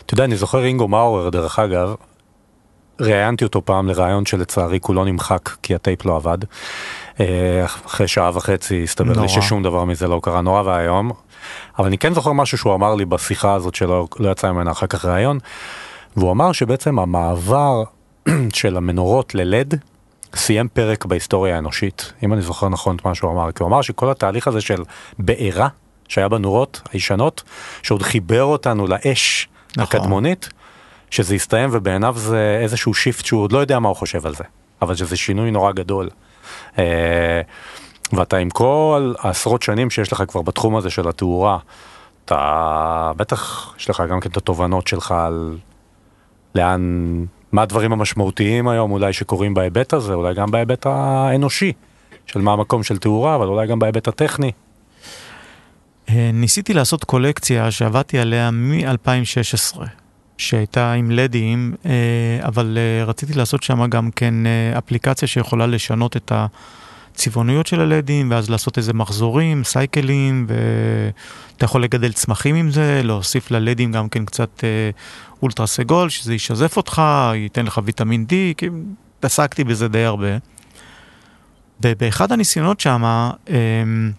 אתה 0.05 0.13
יודע, 0.13 0.23
אני 0.23 0.35
זוכר 0.35 0.63
אינגו 0.63 0.87
מאור, 0.87 1.29
דרך 1.29 1.59
אגב, 1.59 1.95
ראיינתי 2.99 3.43
אותו 3.43 3.65
פעם 3.65 3.87
לראיון 3.87 4.25
שלצערי 4.25 4.79
כולו 4.79 5.05
נמחק, 5.05 5.49
כי 5.61 5.75
הטייפ 5.75 6.05
לא 6.05 6.15
עבד. 6.15 6.37
אחרי 7.65 8.07
שעה 8.07 8.31
וחצי 8.33 8.83
הסתבר 8.83 9.13
נורא. 9.13 9.21
לי 9.21 9.29
ששום 9.29 9.63
דבר 9.63 9.85
מזה 9.85 10.07
לא 10.07 10.19
קרה, 10.23 10.41
נורא 10.41 10.61
ואיום. 10.61 11.11
אבל 11.79 11.87
אני 11.87 11.97
כן 11.97 12.13
זוכר 12.13 12.31
משהו 12.31 12.57
שהוא 12.57 12.73
אמר 12.73 12.95
לי 12.95 13.05
בשיחה 13.05 13.53
הזאת 13.53 13.75
שלא 13.75 14.07
לא 14.19 14.31
יצא 14.31 14.51
ממנה 14.51 14.71
אחר 14.71 14.87
כך 14.87 15.05
ראיון. 15.05 15.39
והוא 16.17 16.31
אמר 16.31 16.51
שבעצם 16.51 16.99
המעבר 16.99 17.83
של 18.53 18.77
המנורות 18.77 19.35
ללד 19.35 19.79
סיים 20.35 20.67
פרק 20.67 21.05
בהיסטוריה 21.05 21.55
האנושית, 21.55 22.13
אם 22.23 22.33
אני 22.33 22.41
זוכר 22.41 22.69
נכון 22.69 22.95
את 22.95 23.05
מה 23.05 23.15
שהוא 23.15 23.31
אמר, 23.31 23.51
כי 23.51 23.63
הוא 23.63 23.69
אמר 23.69 23.81
שכל 23.81 24.11
התהליך 24.11 24.47
הזה 24.47 24.61
של 24.61 24.83
בעירה 25.19 25.67
שהיה 26.07 26.29
בנורות 26.29 26.81
הישנות, 26.93 27.43
שעוד 27.83 28.01
חיבר 28.01 28.43
אותנו 28.43 28.87
לאש 28.87 29.47
נכון. 29.77 29.99
הקדמונית, 29.99 30.49
שזה 31.09 31.35
הסתיים 31.35 31.69
ובעיניו 31.73 32.15
זה 32.17 32.59
איזשהו 32.61 32.93
שיפט 32.93 33.25
שהוא 33.25 33.41
עוד 33.41 33.51
לא 33.51 33.57
יודע 33.57 33.79
מה 33.79 33.89
הוא 33.89 33.95
חושב 33.95 34.25
על 34.25 34.35
זה, 34.35 34.43
אבל 34.81 34.95
שזה 34.95 35.17
שינוי 35.17 35.51
נורא 35.51 35.71
גדול. 35.71 36.09
אה, 36.79 37.41
ואתה 38.13 38.37
עם 38.37 38.49
כל 38.49 39.13
העשרות 39.19 39.63
שנים 39.63 39.89
שיש 39.89 40.13
לך 40.13 40.23
כבר 40.27 40.41
בתחום 40.41 40.75
הזה 40.75 40.89
של 40.89 41.07
התאורה, 41.07 41.57
אתה 42.25 43.11
בטח 43.17 43.73
יש 43.79 43.89
לך 43.89 44.03
גם 44.09 44.19
כן 44.19 44.29
את 44.29 44.37
התובנות 44.37 44.87
שלך 44.87 45.11
על 45.11 45.57
לאן, 46.55 47.25
מה 47.51 47.61
הדברים 47.61 47.91
המשמעותיים 47.91 48.67
היום 48.67 48.91
אולי 48.91 49.13
שקורים 49.13 49.53
בהיבט 49.53 49.93
הזה, 49.93 50.13
אולי 50.13 50.33
גם 50.33 50.51
בהיבט 50.51 50.85
האנושי, 50.85 51.73
של 52.25 52.41
מה 52.41 52.53
המקום 52.53 52.83
של 52.83 52.97
תאורה, 52.97 53.35
אבל 53.35 53.47
אולי 53.47 53.67
גם 53.67 53.79
בהיבט 53.79 54.07
הטכני. 54.07 54.51
אה, 56.09 56.29
ניסיתי 56.33 56.73
לעשות 56.73 57.03
קולקציה 57.03 57.71
שעבדתי 57.71 58.19
עליה 58.19 58.51
מ-2016, 58.51 59.79
שהייתה 60.37 60.93
עם 60.93 61.11
לדים, 61.11 61.75
אה, 61.85 61.91
אבל 62.43 62.77
אה, 62.77 63.05
רציתי 63.05 63.33
לעשות 63.33 63.63
שם 63.63 63.89
גם 63.89 64.11
כן 64.11 64.33
אפליקציה 64.77 65.27
שיכולה 65.27 65.67
לשנות 65.67 66.17
את 66.17 66.31
הצבעוניות 67.17 67.67
של 67.67 67.81
הלדים, 67.81 68.31
ואז 68.31 68.49
לעשות 68.49 68.77
איזה 68.77 68.93
מחזורים, 68.93 69.63
סייקלים, 69.63 70.47
ואתה 70.49 71.65
יכול 71.65 71.83
לגדל 71.83 72.11
צמחים 72.11 72.55
עם 72.55 72.71
זה, 72.71 73.01
להוסיף 73.03 73.51
ללדים 73.51 73.91
גם 73.91 74.09
כן 74.09 74.25
קצת 74.25 74.63
אולטרה 75.41 75.67
סגול, 75.67 76.09
שזה 76.09 76.33
ישזף 76.33 76.77
אותך, 76.77 77.01
ייתן 77.35 77.65
לך 77.65 77.81
ויטמין 77.83 78.25
D, 78.29 78.33
כי 78.57 78.69
התעסקתי 79.19 79.63
בזה 79.63 79.87
די 79.87 80.03
הרבה. 80.03 80.27
ובאחד 81.83 82.31
הניסיונות 82.31 82.79
שם, 82.79 83.03
אמ, 83.49 84.11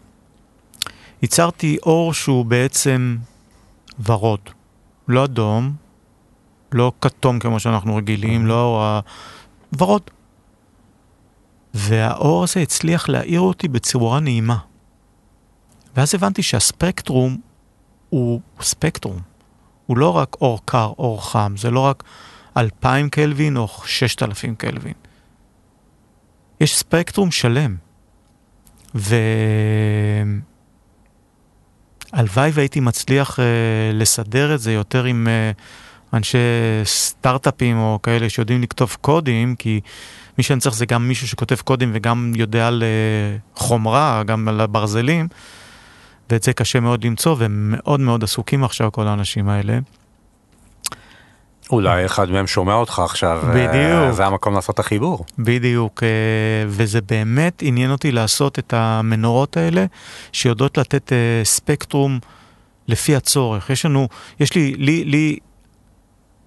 ייצרתי 1.22 1.76
אור 1.82 2.14
שהוא 2.14 2.44
בעצם 2.44 3.16
ורוד, 4.06 4.40
לא 5.08 5.24
אדום, 5.24 5.72
לא 6.72 6.92
כתום 7.00 7.38
כמו 7.38 7.60
שאנחנו 7.60 7.96
רגילים, 7.96 8.46
לא. 8.46 9.00
ורוד. 9.78 10.02
והאור 11.78 12.44
הזה 12.44 12.60
הצליח 12.60 13.08
להאיר 13.08 13.40
אותי 13.40 13.68
בצורה 13.68 14.20
נעימה. 14.20 14.58
ואז 15.96 16.14
הבנתי 16.14 16.42
שהספקטרום 16.42 17.36
הוא 18.08 18.40
ספקטרום. 18.60 19.20
הוא 19.86 19.98
לא 19.98 20.16
רק 20.16 20.36
אור 20.40 20.60
קר, 20.64 20.92
אור 20.98 21.30
חם, 21.30 21.54
זה 21.56 21.70
לא 21.70 21.80
רק 21.80 22.04
2,000 22.56 23.08
קלווין 23.08 23.56
או 23.56 23.68
6,000 23.84 24.54
קלווין. 24.54 24.92
יש 26.60 26.76
ספקטרום 26.76 27.30
שלם. 27.30 27.76
והלוואי 32.14 32.50
והייתי 32.52 32.80
מצליח 32.80 33.38
uh, 33.38 33.42
לסדר 33.94 34.54
את 34.54 34.60
זה 34.60 34.72
יותר 34.72 35.04
עם 35.04 35.26
uh, 35.26 35.62
אנשי 36.16 36.38
סטארט-אפים 36.84 37.78
או 37.78 37.98
כאלה 38.02 38.28
שיודעים 38.28 38.62
לכתוב 38.62 38.96
קודים, 39.00 39.56
כי 39.56 39.80
מי 40.38 40.44
שאני 40.44 40.60
צריך 40.60 40.74
זה 40.74 40.86
גם 40.86 41.08
מישהו 41.08 41.28
שכותב 41.28 41.56
קודים 41.56 41.90
וגם 41.94 42.32
יודע 42.36 42.68
על 42.68 42.82
uh, 42.82 43.58
חומרה, 43.58 44.22
גם 44.26 44.48
על 44.48 44.60
הברזלים. 44.60 45.28
ואת 46.30 46.42
זה 46.42 46.52
קשה 46.52 46.80
מאוד 46.80 47.04
למצוא, 47.04 47.36
והם 47.38 47.74
מאוד 47.76 48.00
מאוד 48.00 48.24
עסוקים 48.24 48.64
עכשיו, 48.64 48.92
כל 48.92 49.06
האנשים 49.06 49.48
האלה. 49.48 49.78
אולי 51.70 52.06
אחד 52.06 52.30
מהם 52.30 52.46
שומע 52.46 52.74
אותך 52.74 52.98
עכשיו, 52.98 53.40
אה, 53.44 53.52
בדיוק. 53.52 54.16
זה 54.16 54.26
המקום 54.26 54.54
לעשות 54.54 54.74
את 54.74 54.80
החיבור. 54.80 55.24
בדיוק, 55.38 56.02
אה, 56.02 56.08
וזה 56.68 57.00
באמת 57.00 57.62
עניין 57.64 57.90
אותי 57.90 58.12
לעשות 58.12 58.58
את 58.58 58.74
המנורות 58.76 59.56
האלה, 59.56 59.84
שיודעות 60.32 60.78
לתת 60.78 61.12
אה, 61.12 61.40
ספקטרום 61.44 62.18
לפי 62.88 63.16
הצורך. 63.16 63.70
יש 63.70 63.84
לנו, 63.84 64.08
יש 64.40 64.54
לי, 64.54 64.74
לי, 64.74 65.04
לי, 65.04 65.38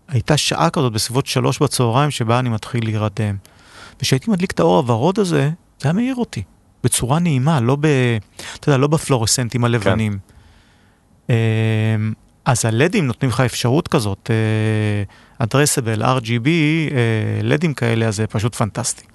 הייתה 0.08 0.38
שעה 0.38 0.70
כזאת 0.70 0.94
בסביבות 0.94 1.26
שלוש 1.26 1.60
בצהריים, 1.60 2.12
שבה 2.12 2.40
אני 2.40 2.50
מתחיל 2.50 2.84
להירדם. 2.86 3.36
וכשהייתי 4.02 4.32
מדליק 4.32 4.52
את 4.52 4.60
האור 4.60 4.78
הוורוד 4.78 5.20
הזה, 5.20 5.50
זה 5.80 5.88
היה 5.88 5.94
מעיר 5.94 6.16
אותי. 6.16 6.44
בצורה 6.84 7.20
נעימה, 7.20 7.60
לא 7.60 7.78
ב... 7.80 7.86
אתה 8.56 8.70
יודע, 8.70 8.78
לא 8.78 8.88
בפלורסנטים 8.88 9.64
הלבנים. 9.64 10.18
כן. 11.28 11.34
אז 12.46 12.66
הלדים 12.66 13.08
נותנים 13.08 13.32
לך 13.32 13.40
אפשרות 13.40 13.88
כזאת, 13.88 14.30
אדרסבל, 15.40 16.04
RGB, 16.04 16.48
לדים 17.44 17.74
כאלה, 17.74 18.08
אז 18.08 18.16
זה 18.16 18.28
פשוט 18.28 18.56
פנטסטי. 18.56 19.06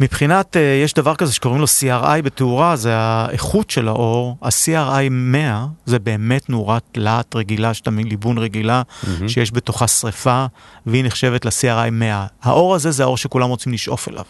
מבחינת, 0.00 0.56
uh, 0.56 0.58
יש 0.84 0.94
דבר 0.94 1.14
כזה 1.14 1.32
שקוראים 1.32 1.60
לו 1.60 1.66
CRI 1.66 2.22
בתאורה, 2.22 2.76
זה 2.76 2.96
האיכות 2.96 3.70
של 3.70 3.88
האור, 3.88 4.36
ה-CRI 4.42 5.08
100 5.10 5.66
זה 5.86 5.98
באמת 5.98 6.50
נורת 6.50 6.84
להט 6.96 7.36
רגילה, 7.36 7.74
שאתה 7.74 7.90
ליבון 7.90 8.38
רגילה, 8.38 8.82
mm-hmm. 8.82 9.28
שיש 9.28 9.52
בתוכה 9.52 9.88
שריפה, 9.88 10.46
והיא 10.86 11.04
נחשבת 11.04 11.44
ל-CRI 11.44 11.90
100. 11.90 12.26
האור 12.42 12.74
הזה 12.74 12.90
זה 12.90 13.02
האור 13.02 13.16
שכולם 13.16 13.48
רוצים 13.48 13.72
לשאוף 13.72 14.08
אליו. 14.08 14.24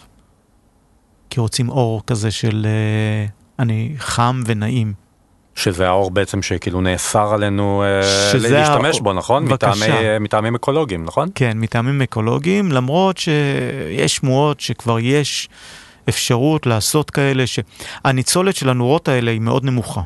כי 1.31 1.41
רוצים 1.41 1.69
אור 1.69 2.03
כזה 2.07 2.31
של, 2.31 2.67
uh, 2.67 3.63
אני 3.63 3.95
חם 3.99 4.43
ונעים. 4.47 5.08
שזה 5.59 5.89
האור 5.89 6.11
בעצם 6.11 6.43
שכאילו 6.43 6.81
נאסר 6.81 7.35
עלינו 7.35 7.83
אה, 7.83 8.39
להשתמש 8.39 8.95
האור... 8.95 9.05
בו, 9.05 9.13
נכון? 9.13 9.45
מטעמי, 9.45 10.19
מטעמים 10.21 10.55
אקולוגיים, 10.55 11.05
נכון? 11.05 11.29
כן, 11.35 11.59
מטעמים 11.59 12.03
אקולוגיים, 12.03 12.73
למרות 12.73 13.19
שיש 13.19 14.17
שמועות 14.17 14.61
שכבר 14.61 14.99
יש 14.99 15.49
אפשרות 16.09 16.67
לעשות 16.67 17.11
כאלה, 17.11 17.45
שהניצולת 17.47 18.57
של 18.57 18.69
הנורות 18.69 19.09
האלה 19.09 19.31
היא 19.31 19.41
מאוד 19.41 19.65
נמוכה. 19.65 20.01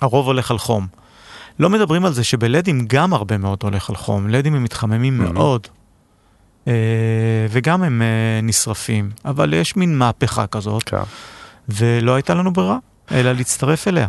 הרוב 0.00 0.26
הולך 0.26 0.50
על 0.50 0.58
חום. 0.58 0.86
לא 1.58 1.70
מדברים 1.70 2.04
על 2.04 2.12
זה 2.12 2.24
שבלדים 2.24 2.84
גם 2.86 3.14
הרבה 3.14 3.38
מאוד 3.38 3.58
הולך 3.62 3.90
על 3.90 3.96
חום, 3.96 4.28
לדים 4.28 4.54
הם 4.54 4.64
מתחממים 4.64 5.20
mm-hmm. 5.20 5.32
מאוד, 5.32 5.66
אה, 6.68 6.72
וגם 7.50 7.82
הם 7.82 8.02
אה, 8.02 8.40
נשרפים, 8.42 9.10
אבל 9.24 9.54
יש 9.54 9.76
מין 9.76 9.98
מהפכה 9.98 10.46
כזאת, 10.46 10.82
כן. 10.82 10.96
ולא 11.68 12.14
הייתה 12.14 12.34
לנו 12.34 12.52
ברירה, 12.52 12.78
אלא 13.12 13.32
להצטרף 13.32 13.88
אליה. 13.88 14.06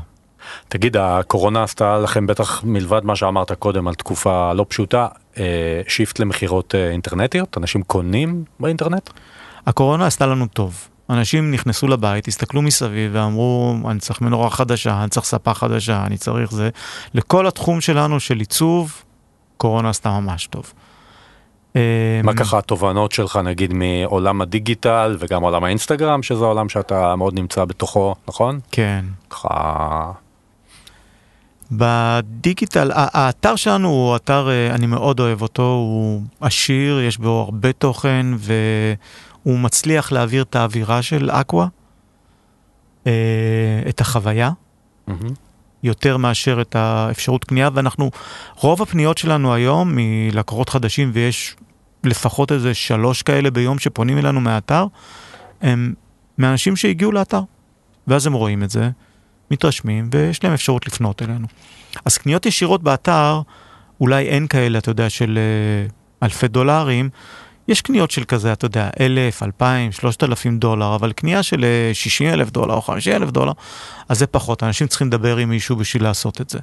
תגיד, 0.68 0.98
הקורונה 0.98 1.64
עשתה 1.64 1.98
לכם 1.98 2.28
בטח 2.28 2.64
מלבד 2.64 3.06
מה 3.06 3.16
שאמרת 3.16 3.52
קודם 3.52 3.88
על 3.88 3.94
תקופה 3.94 4.54
לא 4.54 4.66
פשוטה, 4.70 5.08
אה, 5.38 5.82
שיפט 5.88 6.20
למכירות 6.20 6.76
אה, 6.76 6.90
אינטרנטיות? 6.90 7.58
אנשים 7.58 7.84
קונים 7.84 8.44
באינטרנט? 8.60 9.10
הקורונה 9.68 10.08
עשתה 10.08 10.26
לנו 10.26 10.48
טוב. 10.48 10.88
אנשים 11.10 11.52
נכנסו 11.52 11.88
לבית, 11.88 12.28
הסתכלו 12.28 12.62
מסביב 12.62 13.12
ואמרו, 13.14 13.76
אני 13.90 14.00
צריך 14.00 14.22
מנורה 14.22 14.50
חדשה, 14.50 15.02
אני 15.02 15.10
צריך 15.10 15.26
ספה 15.26 15.54
חדשה, 15.54 16.06
אני 16.06 16.18
צריך 16.18 16.52
זה. 16.52 16.70
לכל 17.14 17.48
התחום 17.48 17.82
שלנו 17.82 18.20
של 18.20 18.40
עיצוב, 18.40 19.04
קורונה 19.58 19.90
עשתה 19.90 20.10
ממש 20.20 20.48
טוב. 20.48 20.74
מה 21.76 21.82
אמ, 22.32 22.34
ככה 22.36 22.58
התובנות 22.58 23.12
שלך 23.12 23.40
נגיד 23.44 23.74
מעולם 23.74 24.42
הדיגיטל 24.42 25.18
וגם 25.20 25.44
עולם 25.44 25.64
האינסטגרם 25.64 26.24
שזה 26.24 26.46
עולם 26.46 26.70
שאתה 26.70 27.16
מאוד 27.16 27.34
נמצא 27.34 27.66
בתוכו 27.66 28.16
נכון? 28.28 28.60
כן. 28.72 29.06
ככה 29.30 30.12
בדיגיטל, 31.72 32.92
האתר 32.94 33.56
שלנו 33.56 33.90
הוא 33.90 34.16
אתר, 34.16 34.50
אה, 34.50 34.76
אני 34.76 34.88
מאוד 34.88 35.20
אוהב 35.20 35.42
אותו, 35.42 35.64
הוא 35.64 36.22
עשיר, 36.42 37.02
יש 37.02 37.18
בו 37.18 37.30
הרבה 37.40 37.74
תוכן 37.74 38.26
והוא 38.38 39.60
מצליח 39.60 40.12
להעביר 40.12 40.44
את 40.44 40.56
האווירה 40.56 41.02
של 41.02 41.30
אקווה, 41.30 41.68
אה, 43.08 43.12
את 43.90 44.02
החוויה, 44.02 44.52
mm-hmm. 45.10 45.12
יותר 45.84 46.18
מאשר 46.18 46.62
את 46.62 46.76
האפשרות 46.76 47.46
קנייה, 47.46 47.70
ואנחנו, 47.74 48.12
רוב 48.56 48.82
הפניות 48.82 49.18
שלנו 49.18 49.54
היום 49.54 49.92
מלקוחות 49.96 50.70
חדשים, 50.70 51.12
ויש 51.14 51.56
לפחות 52.04 52.52
איזה 52.52 52.74
שלוש 52.74 53.22
כאלה 53.22 53.52
ביום 53.52 53.80
שפונים 53.80 54.18
אלינו 54.18 54.42
מהאתר, 54.42 54.86
הם 55.62 55.94
מאנשים 56.38 56.76
שהגיעו 56.76 57.12
לאתר, 57.12 57.42
ואז 58.08 58.28
הם 58.28 58.34
רואים 58.34 58.64
את 58.64 58.70
זה. 58.70 58.90
מתרשמים 59.52 60.10
ויש 60.14 60.44
להם 60.44 60.54
אפשרות 60.54 60.88
לפנות 60.88 61.22
אלינו. 61.22 61.48
אז 62.06 62.18
קניות 62.18 62.46
ישירות 62.46 62.84
באתר, 62.84 63.42
אולי 64.02 64.28
אין 64.28 64.48
כאלה, 64.48 64.78
אתה 64.78 64.92
יודע, 64.92 65.10
של 65.10 65.40
uh, 65.90 66.24
אלפי 66.24 66.48
דולרים. 66.48 67.10
יש 67.68 67.82
קניות 67.82 68.12
של 68.12 68.24
כזה, 68.24 68.54
אתה 68.54 68.66
יודע, 68.66 68.90
אלף, 69.00 69.44
אלפיים, 69.44 69.92
שלושת 69.92 70.24
אלפים 70.24 70.60
דולר, 70.60 70.96
אבל 70.96 71.12
קנייה 71.12 71.44
של 71.44 71.64
אה, 71.64 71.94
שישים 71.94 72.30
אלף 72.30 72.50
דולר 72.50 72.74
או 72.74 72.82
חמישים 72.82 73.14
אלף 73.14 73.32
דולר, 73.32 73.52
אז 74.10 74.20
זה 74.20 74.28
פחות, 74.28 74.64
אנשים 74.64 74.88
צריכים 74.88 75.08
לדבר 75.08 75.38
עם 75.38 75.50
מישהו 75.50 75.76
בשביל 75.76 76.04
לעשות 76.04 76.42
את 76.42 76.50
זה. 76.50 76.60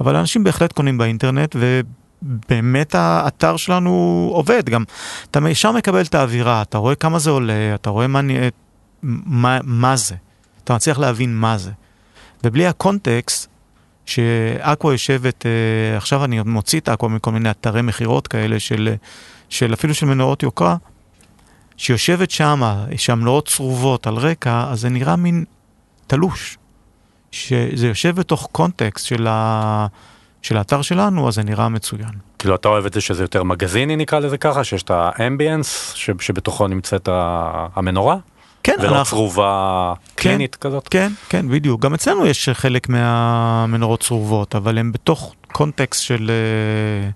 אבל 0.00 0.16
אנשים 0.16 0.44
בהחלט 0.44 0.72
קונים 0.72 0.98
באינטרנט, 0.98 1.56
ובאמת 2.22 2.94
האתר 2.94 3.56
שלנו 3.56 4.30
עובד, 4.34 4.68
גם 4.68 4.84
אתה 5.30 5.40
ישר 5.50 5.72
מקבל 5.72 6.00
את 6.00 6.14
האווירה, 6.14 6.62
אתה 6.62 6.78
רואה 6.78 6.94
כמה 6.94 7.18
זה 7.18 7.30
עולה, 7.30 7.74
אתה 7.74 7.90
רואה 7.90 8.06
מה, 8.06 8.20
מה, 9.02 9.58
מה 9.62 9.96
זה, 9.96 10.14
אתה 10.64 10.74
מצליח 10.74 10.98
להבין 10.98 11.36
מה 11.36 11.58
זה. 11.58 11.70
ובלי 12.44 12.66
הקונטקסט, 12.66 13.48
שאקווה 14.06 14.92
יושבת, 14.92 15.46
אה, 15.46 15.96
עכשיו 15.96 16.24
אני 16.24 16.40
מוציא 16.42 16.80
את 16.80 16.88
אקווה 16.88 17.10
מכל 17.10 17.32
מיני 17.32 17.50
אתרי 17.50 17.82
מכירות 17.82 18.28
כאלה 18.28 18.60
של, 18.60 18.94
של 19.48 19.74
אפילו 19.74 19.94
של 19.94 20.06
מנורות 20.06 20.42
יוקרה, 20.42 20.76
שיושבת 21.76 22.30
שמה, 22.30 22.84
שהמנורות 22.96 23.48
צרובות 23.48 24.06
על 24.06 24.14
רקע, 24.14 24.66
אז 24.70 24.80
זה 24.80 24.88
נראה 24.88 25.16
מין 25.16 25.44
תלוש. 26.06 26.58
שזה 27.32 27.86
יושב 27.86 28.16
בתוך 28.16 28.48
קונטקסט 28.52 29.06
של, 29.06 29.26
ה... 29.26 29.86
של 30.42 30.56
האתר 30.56 30.82
שלנו, 30.82 31.28
אז 31.28 31.34
זה 31.34 31.42
נראה 31.42 31.68
מצוין. 31.68 32.10
כאילו 32.38 32.54
אתה 32.54 32.68
אוהב 32.68 32.86
את 32.86 32.92
זה 32.92 33.00
שזה 33.00 33.24
יותר 33.24 33.42
מגזיני 33.42 33.96
נקרא 33.96 34.18
לזה 34.18 34.38
ככה, 34.38 34.64
שיש 34.64 34.82
את 34.82 34.90
האמביאנס 34.90 35.92
שבתוכו 35.94 36.68
נמצאת 36.68 37.08
המנורה? 37.74 38.16
כן, 38.62 38.76
ולא 38.78 38.98
אנחנו... 38.98 39.16
צרובה 39.16 39.94
כן, 40.16 40.22
קלינית 40.22 40.56
כזאת? 40.56 40.88
כן, 40.88 41.12
כן, 41.28 41.48
בדיוק. 41.48 41.80
גם 41.80 41.94
אצלנו 41.94 42.26
יש 42.26 42.48
חלק 42.48 42.88
מהמנורות 42.88 44.00
צרובות, 44.00 44.54
אבל 44.54 44.78
הן 44.78 44.92
בתוך 44.92 45.34
קונטקסט 45.52 46.02
של 46.02 46.30
אה, 46.30 47.10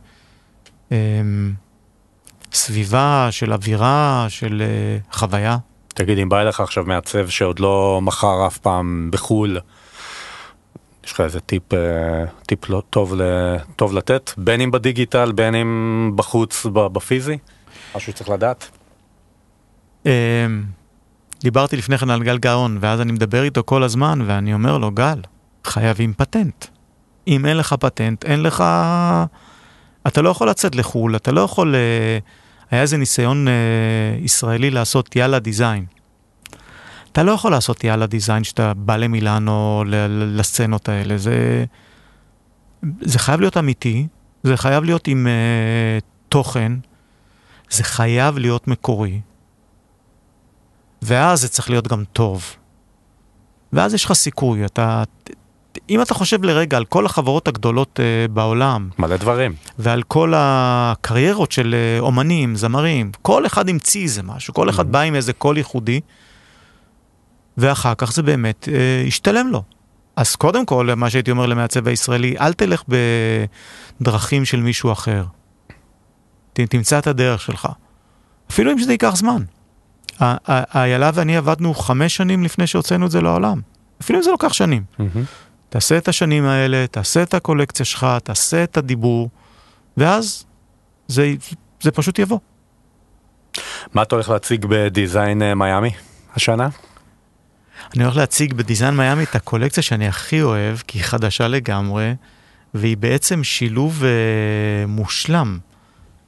אה, 0.93 1.23
סביבה, 2.53 3.29
של 3.31 3.53
אווירה, 3.53 4.27
של 4.29 4.63
אה, 4.63 4.99
חוויה. 5.19 5.57
תגיד, 5.89 6.19
אם 6.19 6.29
בא 6.29 6.41
אליך 6.41 6.61
עכשיו 6.61 6.85
מעצב 6.85 7.29
שעוד 7.29 7.61
לא 7.61 8.01
מכר 8.03 8.47
אף 8.47 8.59
פעם 8.59 9.09
בחו"ל, 9.13 9.59
יש 11.05 11.13
לך 11.13 11.21
איזה 11.21 11.41
טיפ, 11.41 11.75
אה, 11.75 11.79
טיפ 12.47 12.69
לא 12.69 12.83
טוב, 12.91 13.15
טוב 13.77 13.95
לתת, 13.95 14.31
בין 14.37 14.61
אם 14.61 14.71
בדיגיטל, 14.71 15.33
בין 15.33 15.55
אם 15.55 16.13
בחוץ, 16.17 16.67
בפיזי? 16.73 17.39
משהו 17.97 18.13
שצריך 18.13 18.31
לדעת? 18.31 18.71
דיברתי 21.41 21.77
לפני 21.77 21.99
כן 21.99 22.11
על 22.11 22.23
גל 22.23 22.39
גאון, 22.39 22.79
ואז 22.81 23.01
אני 23.01 23.13
מדבר 23.13 23.43
איתו 23.43 23.63
כל 23.65 23.83
הזמן, 23.83 24.19
ואני 24.27 24.55
אומר 24.55 24.79
לו, 24.79 24.91
גל, 24.91 25.21
חייבים 25.65 26.13
פטנט. 26.17 26.65
אם 27.29 27.47
אין 27.47 27.57
לך 27.57 27.73
פטנט, 27.73 28.25
אין 28.25 28.43
לך... 28.43 28.65
אתה 30.07 30.23
לא 30.23 30.29
יכול 30.29 30.51
לצאת 30.51 30.75
לחו"ל, 30.75 31.17
אתה 31.17 31.33
לא 31.33 31.41
יכול... 31.41 31.75
אה, 31.75 32.19
היה 32.71 32.83
איזה 32.83 32.97
ניסיון 32.97 33.49
אה, 33.49 33.53
ישראלי 34.21 34.71
לעשות 34.71 35.17
יאללה 35.17 35.39
דיזיין. 35.39 35.85
אתה 37.13 37.23
לא 37.23 37.33
יכול 37.33 37.51
לעשות 37.51 37.85
יאללה 37.85 38.07
דיזיין 38.07 38.45
שאתה 38.45 38.75
בא 38.75 38.97
למילאנו, 38.97 39.85
לסצנות 40.09 40.89
האלה. 40.89 41.19
זה, 41.19 41.65
זה 43.01 43.19
חייב 43.19 43.41
להיות 43.41 43.57
אמיתי, 43.57 44.07
זה 44.43 44.57
חייב 44.57 44.85
להיות 44.85 45.09
עם 45.09 45.27
uh, 45.27 46.05
תוכן, 46.29 46.73
זה 47.71 47.85
חייב 47.85 48.39
להיות 48.39 48.69
מקורי, 48.69 49.21
ואז 51.03 51.41
זה 51.41 51.49
צריך 51.49 51.71
להיות 51.71 51.89
גם 51.89 52.05
טוב. 52.13 52.45
ואז 53.73 53.95
יש 53.95 54.05
לך 54.05 54.13
סיכוי, 54.13 54.65
אתה... 54.65 55.03
אם 55.91 56.03
אתה 56.03 56.15
חושב 56.15 56.45
לרגע 56.45 56.77
על 56.77 56.85
כל 56.85 57.07
החברות 57.07 57.49
הגדולות 57.49 58.01
uh, 58.01 58.31
בעולם, 58.31 58.89
מלא 58.99 59.17
דברים, 59.17 59.55
ועל 59.79 60.03
כל 60.03 60.33
הקריירות 60.37 61.53
של 61.53 61.75
uh, 61.75 62.01
אומנים, 62.01 62.57
זמרים, 62.57 63.11
כל 63.23 63.47
אחד 63.47 63.69
המציא 63.69 64.03
איזה 64.03 64.23
משהו, 64.23 64.55
כל 64.55 64.71
אחד 64.71 64.85
mm-hmm. 64.85 64.89
בא 64.89 65.01
עם 65.01 65.15
איזה 65.15 65.33
קול 65.33 65.57
ייחודי, 65.57 66.01
ואחר 67.57 67.95
כך 67.95 68.13
זה 68.13 68.23
באמת 68.23 68.69
uh, 68.69 69.07
השתלם 69.07 69.49
לו. 69.49 69.63
אז 70.17 70.37
קודם 70.37 70.67
כל, 70.67 70.89
מה 70.97 71.11
שהייתי 71.11 71.31
אומר 71.31 71.47
למעצב 71.47 71.89
הישראלי, 71.89 72.35
אל 72.41 72.53
תלך 72.53 72.83
בדרכים 74.01 74.45
של 74.45 74.61
מישהו 74.61 74.93
אחר. 74.93 75.25
ת, 76.53 76.61
תמצא 76.61 76.99
את 76.99 77.07
הדרך 77.07 77.41
שלך. 77.41 77.69
אפילו 78.51 78.73
אם 78.73 78.79
זה 78.79 78.93
ייקח 78.93 79.17
זמן. 79.17 79.43
איילה 80.75 81.11
ואני 81.15 81.37
עבדנו 81.37 81.75
חמש 81.75 82.17
שנים 82.17 82.45
לפני 82.45 82.67
שהוצאנו 82.67 83.07
את 83.07 83.11
זה 83.11 83.21
לעולם. 83.21 83.61
אפילו 84.01 84.19
אם 84.19 84.23
זה 84.23 84.31
לוקח 84.31 84.53
שנים. 84.53 84.83
Mm-hmm. 85.01 85.03
תעשה 85.69 85.99
את 85.99 86.09
השנים 86.09 86.45
האלה, 86.45 86.87
תעשה 86.87 87.23
את 87.23 87.35
הקולקציה 87.35 87.87
שלך, 87.87 88.07
תעשה 88.25 88.65
את 88.65 88.77
הדיבור, 88.77 89.31
ואז 89.97 90.45
זה, 91.09 91.35
זה 91.81 91.91
פשוט 91.91 92.19
יבוא. 92.19 92.39
מה 93.95 94.03
אתה 94.03 94.15
הולך 94.15 94.29
להציג 94.31 94.67
בדיזיין 94.69 95.43
אה, 95.43 95.55
מיאמי 95.55 95.91
השנה? 96.35 96.69
אני 97.97 98.05
הולך 98.05 98.17
להציג 98.17 98.55
בדיזיין 98.55 98.97
מיאמי 98.97 99.25
את 99.25 99.35
הקולקציה 99.35 99.83
שאני 99.83 100.09
הכי 100.09 100.43
אוהב, 100.43 100.79
כי 100.87 100.99
היא 100.99 101.05
חדשה 101.05 101.49
לגמרי, 101.49 102.15
והיא 102.75 102.97
בעצם 102.97 103.45
שילוב 103.45 104.03
uh, 104.03 104.07
מושלם 104.89 105.59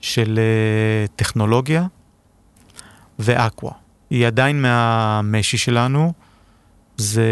של 0.00 0.38
uh, 0.38 1.10
טכנולוגיה, 1.16 1.86
ואקווה. 3.18 3.72
היא 4.10 4.26
עדיין 4.26 4.62
מהמשי 4.62 5.58
שלנו. 5.58 6.12
זה 6.96 7.28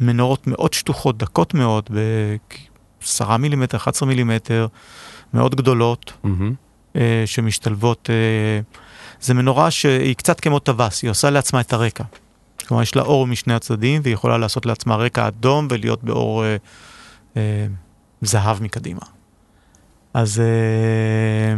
מנורות 0.00 0.46
מאוד 0.46 0.72
שטוחות, 0.72 1.18
דקות 1.18 1.54
מאוד, 1.54 1.90
ב-10 1.94 3.36
מילימטר, 3.36 3.76
11 3.76 4.08
מילימטר, 4.08 4.66
מאוד 5.34 5.54
גדולות, 5.54 6.12
mm-hmm. 6.24 6.98
שמשתלבות. 7.26 8.10
אה, 8.10 8.60
זה 9.20 9.34
מנורה 9.34 9.70
שהיא 9.70 10.14
קצת 10.14 10.40
כמו 10.40 10.58
טווס, 10.58 11.02
היא 11.02 11.10
עושה 11.10 11.30
לעצמה 11.30 11.60
את 11.60 11.72
הרקע. 11.72 12.04
כלומר, 12.66 12.82
יש 12.82 12.96
לה 12.96 13.02
אור 13.02 13.26
משני 13.26 13.54
הצדדים, 13.54 14.00
והיא 14.04 14.14
יכולה 14.14 14.38
לעשות 14.38 14.66
לעצמה 14.66 14.96
רקע 14.96 15.28
אדום 15.28 15.68
ולהיות 15.70 16.04
באור 16.04 16.44
אה, 16.44 16.56
אה, 17.36 17.66
זהב 18.22 18.62
מקדימה. 18.62 19.00
אז 20.14 20.40
אה, 20.40 21.54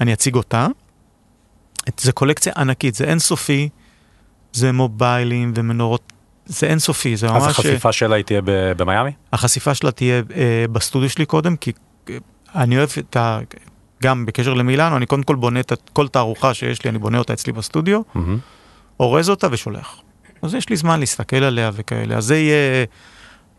אני 0.00 0.12
אציג 0.12 0.34
אותה. 0.34 0.66
זה 2.00 2.12
קולקציה 2.12 2.52
ענקית, 2.56 2.94
זה 2.94 3.04
אינסופי, 3.04 3.68
זה 4.52 4.72
מוביילים 4.72 5.52
ומנורות, 5.56 6.12
זה 6.46 6.66
אינסופי, 6.66 7.16
זה 7.16 7.28
ממש... 7.28 7.42
אז 7.42 7.48
החשיפה 7.48 7.92
שלה 7.92 8.16
היא 8.16 8.24
תהיה 8.24 8.40
במיאמי? 8.76 9.10
החשיפה 9.32 9.74
שלה 9.74 9.90
תהיה 9.90 10.22
אה, 10.36 10.64
בסטודיו 10.72 11.10
שלי 11.10 11.26
קודם, 11.26 11.56
כי 11.56 11.72
אה, 12.10 12.16
אני 12.54 12.78
אוהב 12.78 12.88
את 12.98 13.16
ה... 13.16 13.38
גם 14.02 14.26
בקשר 14.26 14.54
למילאנו, 14.54 14.96
אני 14.96 15.06
קודם 15.06 15.22
כל 15.22 15.34
בונה 15.34 15.60
את 15.60 15.72
כל 15.92 16.08
תערוכה 16.08 16.54
שיש 16.54 16.84
לי, 16.84 16.90
אני 16.90 16.98
בונה 16.98 17.18
אותה 17.18 17.32
אצלי 17.32 17.52
בסטודיו, 17.52 18.00
mm-hmm. 18.00 18.18
אורז 19.00 19.30
אותה 19.30 19.46
ושולח. 19.50 19.96
אז 20.42 20.54
יש 20.54 20.68
לי 20.68 20.76
זמן 20.76 21.00
להסתכל 21.00 21.36
עליה 21.36 21.70
וכאלה. 21.74 22.16
אז 22.16 22.24
זה 22.24 22.36
יהיה 22.36 22.84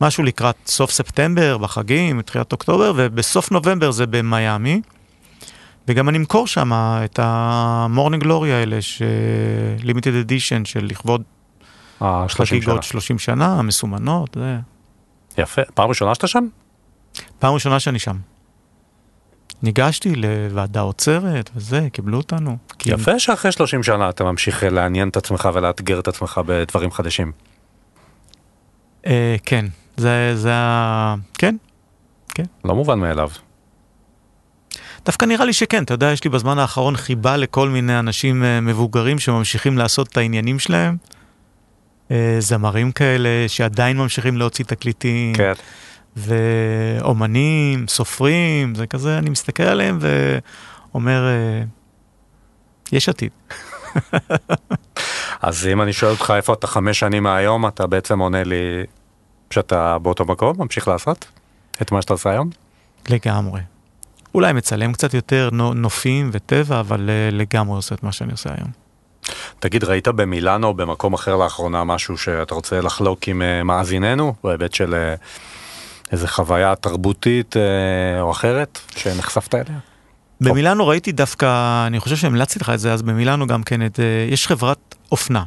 משהו 0.02 0.24
לקראת 0.24 0.56
סוף 0.66 0.92
ספטמבר, 0.92 1.58
בחגים, 1.58 2.22
תחילת 2.22 2.52
אוקטובר, 2.52 2.94
ובסוף 2.96 3.52
נובמבר 3.52 3.92
זה 3.92 4.06
במיאמי. 4.06 4.82
וגם 5.88 6.10
אני 6.10 6.18
אמכור 6.18 6.48
שם 6.48 6.72
את 6.74 7.20
ה 7.24 7.36
Morning 7.36 8.24
Glory 8.24 8.54
האלה, 8.54 8.82
ש... 8.82 9.02
לימיטד 9.84 10.16
אדישן 10.16 10.66
של 10.66 10.86
לכבוד 10.86 11.24
חגיגות 12.28 12.84
30 12.84 13.20
שנה, 13.20 13.60
המסומנות, 13.60 14.38
זה... 14.40 14.58
יפה. 15.38 15.62
פעם 15.74 15.90
ראשונה 15.90 16.16
שאתה 16.16 16.28
שם? 16.28 16.48
פעם 17.40 17.54
ראשונה 17.54 17.80
שאני 17.80 18.00
שם. 18.00 18.18
ניגשתי 19.64 20.16
לוועדה 20.16 20.80
עוצרת 20.80 21.50
וזה, 21.56 21.88
קיבלו 21.94 22.18
אותנו. 22.18 22.58
יפה 22.86 23.20
שאחרי 23.20 23.52
30 23.52 23.84
שנה 23.84 24.10
אתה 24.10 24.24
ממשיך 24.24 24.64
לעניין 24.64 25.10
את 25.10 25.18
עצמך 25.18 25.50
ולאתגר 25.54 26.00
את 26.00 26.08
עצמך 26.08 26.42
בדברים 26.46 26.92
חדשים. 26.92 27.32
אה, 29.06 29.36
כן, 29.46 29.66
זה, 29.98 30.32
זה 30.36 30.54
ה... 30.54 31.16
כן, 31.34 31.56
כן. 32.36 32.46
לא 32.66 32.76
מובן 32.76 33.00
מאליו. 33.00 33.30
דווקא 35.06 35.26
נראה 35.26 35.46
לי 35.46 35.54
שכן, 35.54 35.84
אתה 35.84 35.94
יודע, 35.94 36.12
יש 36.12 36.24
לי 36.24 36.30
בזמן 36.30 36.60
האחרון 36.60 36.98
חיבה 36.98 37.38
לכל 37.38 37.70
מיני 37.70 38.00
אנשים 38.00 38.44
אה, 38.44 38.62
מבוגרים 38.62 39.20
שממשיכים 39.20 39.78
לעשות 39.78 40.08
את 40.08 40.18
העניינים 40.18 40.60
שלהם. 40.60 40.98
אה, 42.12 42.36
זמרים 42.40 42.92
כאלה 42.92 43.30
שעדיין 43.48 43.98
ממשיכים 43.98 44.38
להוציא 44.38 44.66
תקליטים. 44.66 45.36
כן. 45.36 45.54
ואומנים, 46.16 47.88
סופרים, 47.88 48.76
זה 48.76 48.88
כזה, 48.88 49.18
אני 49.18 49.30
מסתכל 49.30 49.64
עליהם 49.64 50.00
ואומר, 50.02 51.28
אה, 51.28 51.64
יש 52.92 53.10
עתיד. 53.10 53.32
אז 55.42 55.68
אם 55.68 55.82
אני 55.82 55.94
שואל 55.94 56.12
אותך 56.12 56.34
איפה 56.36 56.54
אתה 56.54 56.68
חמש 56.68 57.00
שנים 57.00 57.24
מהיום, 57.24 57.68
אתה 57.68 57.88
בעצם 57.88 58.20
עונה 58.20 58.44
לי 58.44 58.84
שאתה 59.50 59.98
באותו 59.98 60.26
מקום, 60.26 60.56
ממשיך 60.60 60.88
לעשות 60.88 61.26
את 61.82 61.92
מה 61.92 62.02
שאתה 62.02 62.14
עושה 62.14 62.30
היום? 62.30 62.50
לגמרי. 63.10 63.62
אולי 64.36 64.54
מצלם 64.54 64.94
קצת 64.94 65.14
יותר 65.14 65.50
נופים 65.76 66.30
וטבע, 66.34 66.80
אבל 66.80 67.10
אה, 67.10 67.30
לגמרי 67.32 67.76
עושה 67.76 67.96
את 67.96 68.04
מה 68.04 68.12
שאני 68.12 68.32
עושה 68.32 68.50
היום. 68.58 68.70
תגיד, 69.60 69.84
ראית 69.84 70.08
במילאנו 70.08 70.68
או 70.68 70.74
במקום 70.74 71.14
אחר 71.14 71.36
לאחרונה 71.36 71.84
משהו 71.84 72.18
שאתה 72.18 72.56
רוצה 72.56 72.82
לחלוק 72.82 73.28
עם 73.28 73.42
אה, 73.42 73.64
מאזיננו, 73.64 74.34
בהיבט 74.44 74.74
של 74.74 74.96
איזה 76.12 76.28
חוויה 76.28 76.76
תרבותית 76.76 77.58
אה, 77.58 78.22
או 78.22 78.32
אחרת 78.32 78.80
שנחשפת 78.96 79.56
אליה? 79.56 79.80
במילאנו 80.42 80.88
ראיתי 80.88 81.12
דווקא, 81.12 81.88
אני 81.88 82.00
חושב 82.00 82.16
שהמלצתי 82.16 82.60
לך 82.60 82.70
את 82.70 82.80
זה, 82.80 82.94
אז 82.94 83.02
במילאנו 83.02 83.48
גם 83.48 83.64
כן, 83.64 83.86
את, 83.86 84.00
אה, 84.00 84.28
יש 84.30 84.48
חברת 84.48 84.96
אופנה, 85.12 85.44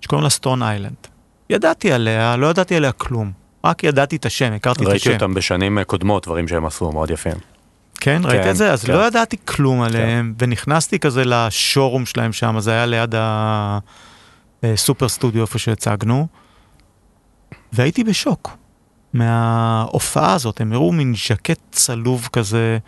שקוראים 0.00 0.24
לה 0.24 0.30
סטון 0.30 0.62
איילנד. 0.62 1.06
ידעתי 1.50 1.92
עליה, 1.92 2.36
לא 2.36 2.46
ידעתי 2.46 2.76
עליה 2.76 2.92
כלום, 2.92 3.32
רק 3.64 3.84
ידעתי 3.84 4.16
את 4.16 4.26
השם, 4.26 4.52
הכרתי 4.52 4.82
את 4.82 4.88
השם. 4.88 5.10
ראיתי 5.10 5.12
אותם 5.24 5.34
בשנים 5.34 5.78
קודמות, 5.86 6.26
דברים 6.26 6.48
שהם 6.48 6.66
עשו, 6.66 6.92
מאוד 6.92 7.10
יפים. 7.10 7.53
כן, 8.00 8.22
ראית 8.24 8.42
כן, 8.42 8.50
את 8.50 8.56
זה? 8.56 8.72
אז 8.72 8.84
כן. 8.84 8.92
לא 8.92 9.06
ידעתי 9.06 9.36
כלום 9.44 9.82
עליהם, 9.82 10.34
כן. 10.38 10.44
ונכנסתי 10.44 10.98
כזה 10.98 11.22
לשורום 11.24 12.06
שלהם 12.06 12.32
שם, 12.32 12.60
זה 12.60 12.70
היה 12.70 12.86
ליד 12.86 13.14
הסופר 14.62 15.08
סטודיו 15.08 15.42
איפה 15.42 15.58
שהצגנו, 15.58 16.26
והייתי 17.72 18.04
בשוק. 18.04 18.56
מההופעה 19.12 20.32
הזאת, 20.34 20.60
הם 20.60 20.72
הראו 20.72 20.92
מין 20.92 21.14
ז'קט 21.28 21.60
צלוב 21.70 22.28
כזה, 22.32 22.78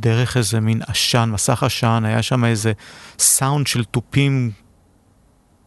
דרך 0.00 0.36
איזה 0.36 0.60
מין 0.60 0.82
עשן, 0.86 1.30
מסך 1.32 1.62
עשן, 1.62 2.02
היה 2.06 2.22
שם 2.22 2.44
איזה 2.44 2.72
סאונד 3.18 3.66
של 3.66 3.84
תופים, 3.84 4.50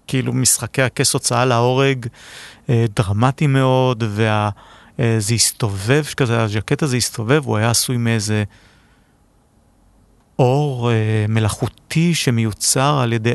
כאילו 0.07 0.33
משחקי 0.33 0.81
הכס 0.81 1.13
הוצאה 1.13 1.45
להורג, 1.45 2.05
אה, 2.69 2.85
דרמטי 2.95 3.47
מאוד, 3.47 4.03
וזה 4.07 4.29
אה, 4.99 5.17
הסתובב 5.35 6.03
כזה, 6.17 6.43
הז'קט 6.43 6.83
הזה 6.83 6.97
הסתובב, 6.97 7.41
הוא 7.45 7.57
היה 7.57 7.69
עשוי 7.69 7.97
מאיזה 7.97 8.43
אור 10.41 10.91
אה, 10.91 11.25
מלאכותי 11.29 12.13
שמיוצר 12.15 12.99
על 13.03 13.13
ידי 13.13 13.31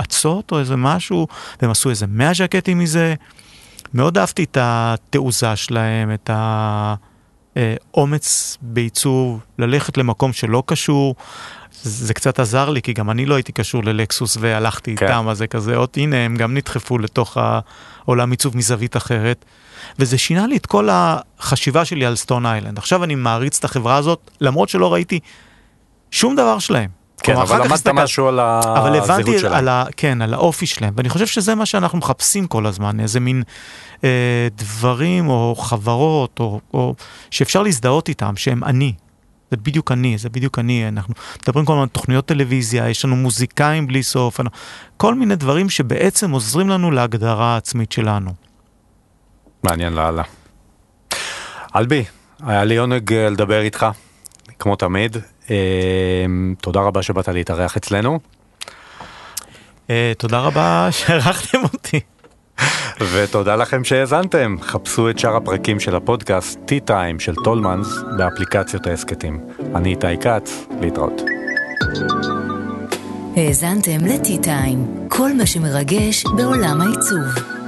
אצות 0.00 0.52
או 0.52 0.58
איזה 0.58 0.76
משהו, 0.76 1.26
והם 1.62 1.70
עשו 1.70 1.90
איזה 1.90 2.06
100 2.06 2.34
ז'קטים 2.34 2.78
מזה. 2.78 3.14
מאוד 3.94 4.18
אהבתי 4.18 4.44
את 4.44 4.58
התעוזה 4.60 5.56
שלהם, 5.56 6.14
את 6.14 6.30
האומץ 7.94 8.58
בעיצוב, 8.62 9.40
ללכת 9.58 9.96
למקום 9.96 10.32
שלא 10.32 10.62
קשור. 10.66 11.14
זה 11.82 12.14
קצת 12.14 12.40
עזר 12.40 12.70
לי, 12.70 12.82
כי 12.82 12.92
גם 12.92 13.10
אני 13.10 13.26
לא 13.26 13.34
הייתי 13.34 13.52
קשור 13.52 13.84
ללקסוס 13.84 14.36
והלכתי 14.40 14.96
כן. 14.96 15.06
איתם, 15.06 15.28
אז 15.28 15.38
זה 15.38 15.46
כזה, 15.46 15.76
עוד 15.76 15.88
הנה, 15.96 16.16
הם 16.16 16.36
גם 16.36 16.54
נדחפו 16.54 16.98
לתוך 16.98 17.36
העולם 18.04 18.30
עיצוב 18.30 18.56
מזווית 18.56 18.96
אחרת. 18.96 19.44
וזה 19.98 20.18
שינה 20.18 20.46
לי 20.46 20.56
את 20.56 20.66
כל 20.66 20.88
החשיבה 20.92 21.84
שלי 21.84 22.06
על 22.06 22.16
סטון 22.16 22.46
איילנד. 22.46 22.78
עכשיו 22.78 23.04
אני 23.04 23.14
מעריץ 23.14 23.58
את 23.58 23.64
החברה 23.64 23.96
הזאת, 23.96 24.30
למרות 24.40 24.68
שלא 24.68 24.92
ראיתי 24.92 25.20
שום 26.14 26.36
דבר 26.36 26.58
שלהם. 26.58 26.90
כן, 27.22 27.36
אבל 27.36 27.58
למדת 27.58 27.72
הסתכל... 27.72 27.92
משהו 27.92 28.28
על 28.28 28.40
הזהות 28.40 28.62
שלהם. 28.64 28.76
אבל 28.76 28.96
הבנתי 28.96 29.46
על 29.46 29.68
ה... 29.68 29.84
כן, 29.96 30.22
על 30.22 30.34
האופי 30.34 30.66
שלהם, 30.66 30.94
ואני 30.96 31.08
חושב 31.08 31.26
שזה 31.26 31.54
מה 31.54 31.66
שאנחנו 31.66 31.98
מחפשים 31.98 32.46
כל 32.46 32.66
הזמן, 32.66 33.00
איזה 33.00 33.20
מין 33.20 33.42
אה, 34.04 34.48
דברים 34.56 35.28
או 35.28 35.54
חברות, 35.58 36.40
או, 36.40 36.60
או 36.74 36.94
שאפשר 37.30 37.62
להזדהות 37.62 38.08
איתם, 38.08 38.36
שהם 38.36 38.64
אני. 38.64 38.92
זה 39.50 39.56
בדיוק 39.56 39.92
אני, 39.92 40.18
זה 40.18 40.28
בדיוק 40.28 40.58
אני, 40.58 40.88
אנחנו 40.88 41.14
מדברים 41.42 41.64
כל 41.64 41.72
הזמן 41.72 41.82
על 41.82 41.88
תוכניות 41.88 42.26
טלוויזיה, 42.26 42.88
יש 42.88 43.04
לנו 43.04 43.16
מוזיקאים 43.16 43.86
בלי 43.86 44.02
סוף, 44.02 44.40
כל 44.96 45.14
מיני 45.14 45.36
דברים 45.36 45.70
שבעצם 45.70 46.30
עוזרים 46.30 46.68
לנו 46.68 46.90
להגדרה 46.90 47.54
העצמית 47.54 47.92
שלנו. 47.92 48.30
מעניין 49.62 49.92
לאללה. 49.92 50.22
אלבי, 51.76 52.04
היה 52.42 52.64
לי 52.64 52.76
עונג 52.76 53.12
אה, 53.12 53.30
לדבר 53.30 53.60
איתך, 53.60 53.86
כמו 54.58 54.76
תמיד. 54.76 55.16
אמ, 55.50 56.54
תודה 56.60 56.80
רבה 56.80 57.02
שבאת 57.02 57.28
להתארח 57.28 57.76
אצלנו. 57.76 58.18
אה, 59.90 60.12
תודה 60.18 60.40
רבה 60.40 60.88
שאירחתם 60.90 61.58
אותי. 61.62 62.00
ותודה 63.12 63.56
לכם 63.56 63.84
שהאזנתם. 63.84 64.56
חפשו 64.60 65.10
את 65.10 65.18
שאר 65.18 65.36
הפרקים 65.36 65.80
של 65.80 65.96
הפודקאסט 65.96 66.58
T-Time 66.68 67.18
של 67.18 67.34
טולמנס 67.34 67.88
באפליקציות 68.18 68.86
ההסכתים. 68.86 69.40
אני 69.74 69.90
איתי 69.90 70.18
כץ, 70.20 70.66
להתראות. 70.80 71.22
האזנתם 73.36 74.06
ל-T-Time, 74.06 75.08
כל 75.08 75.32
מה 75.32 75.46
שמרגש 75.46 76.24
בעולם 76.36 76.80
העיצוב. 76.80 77.63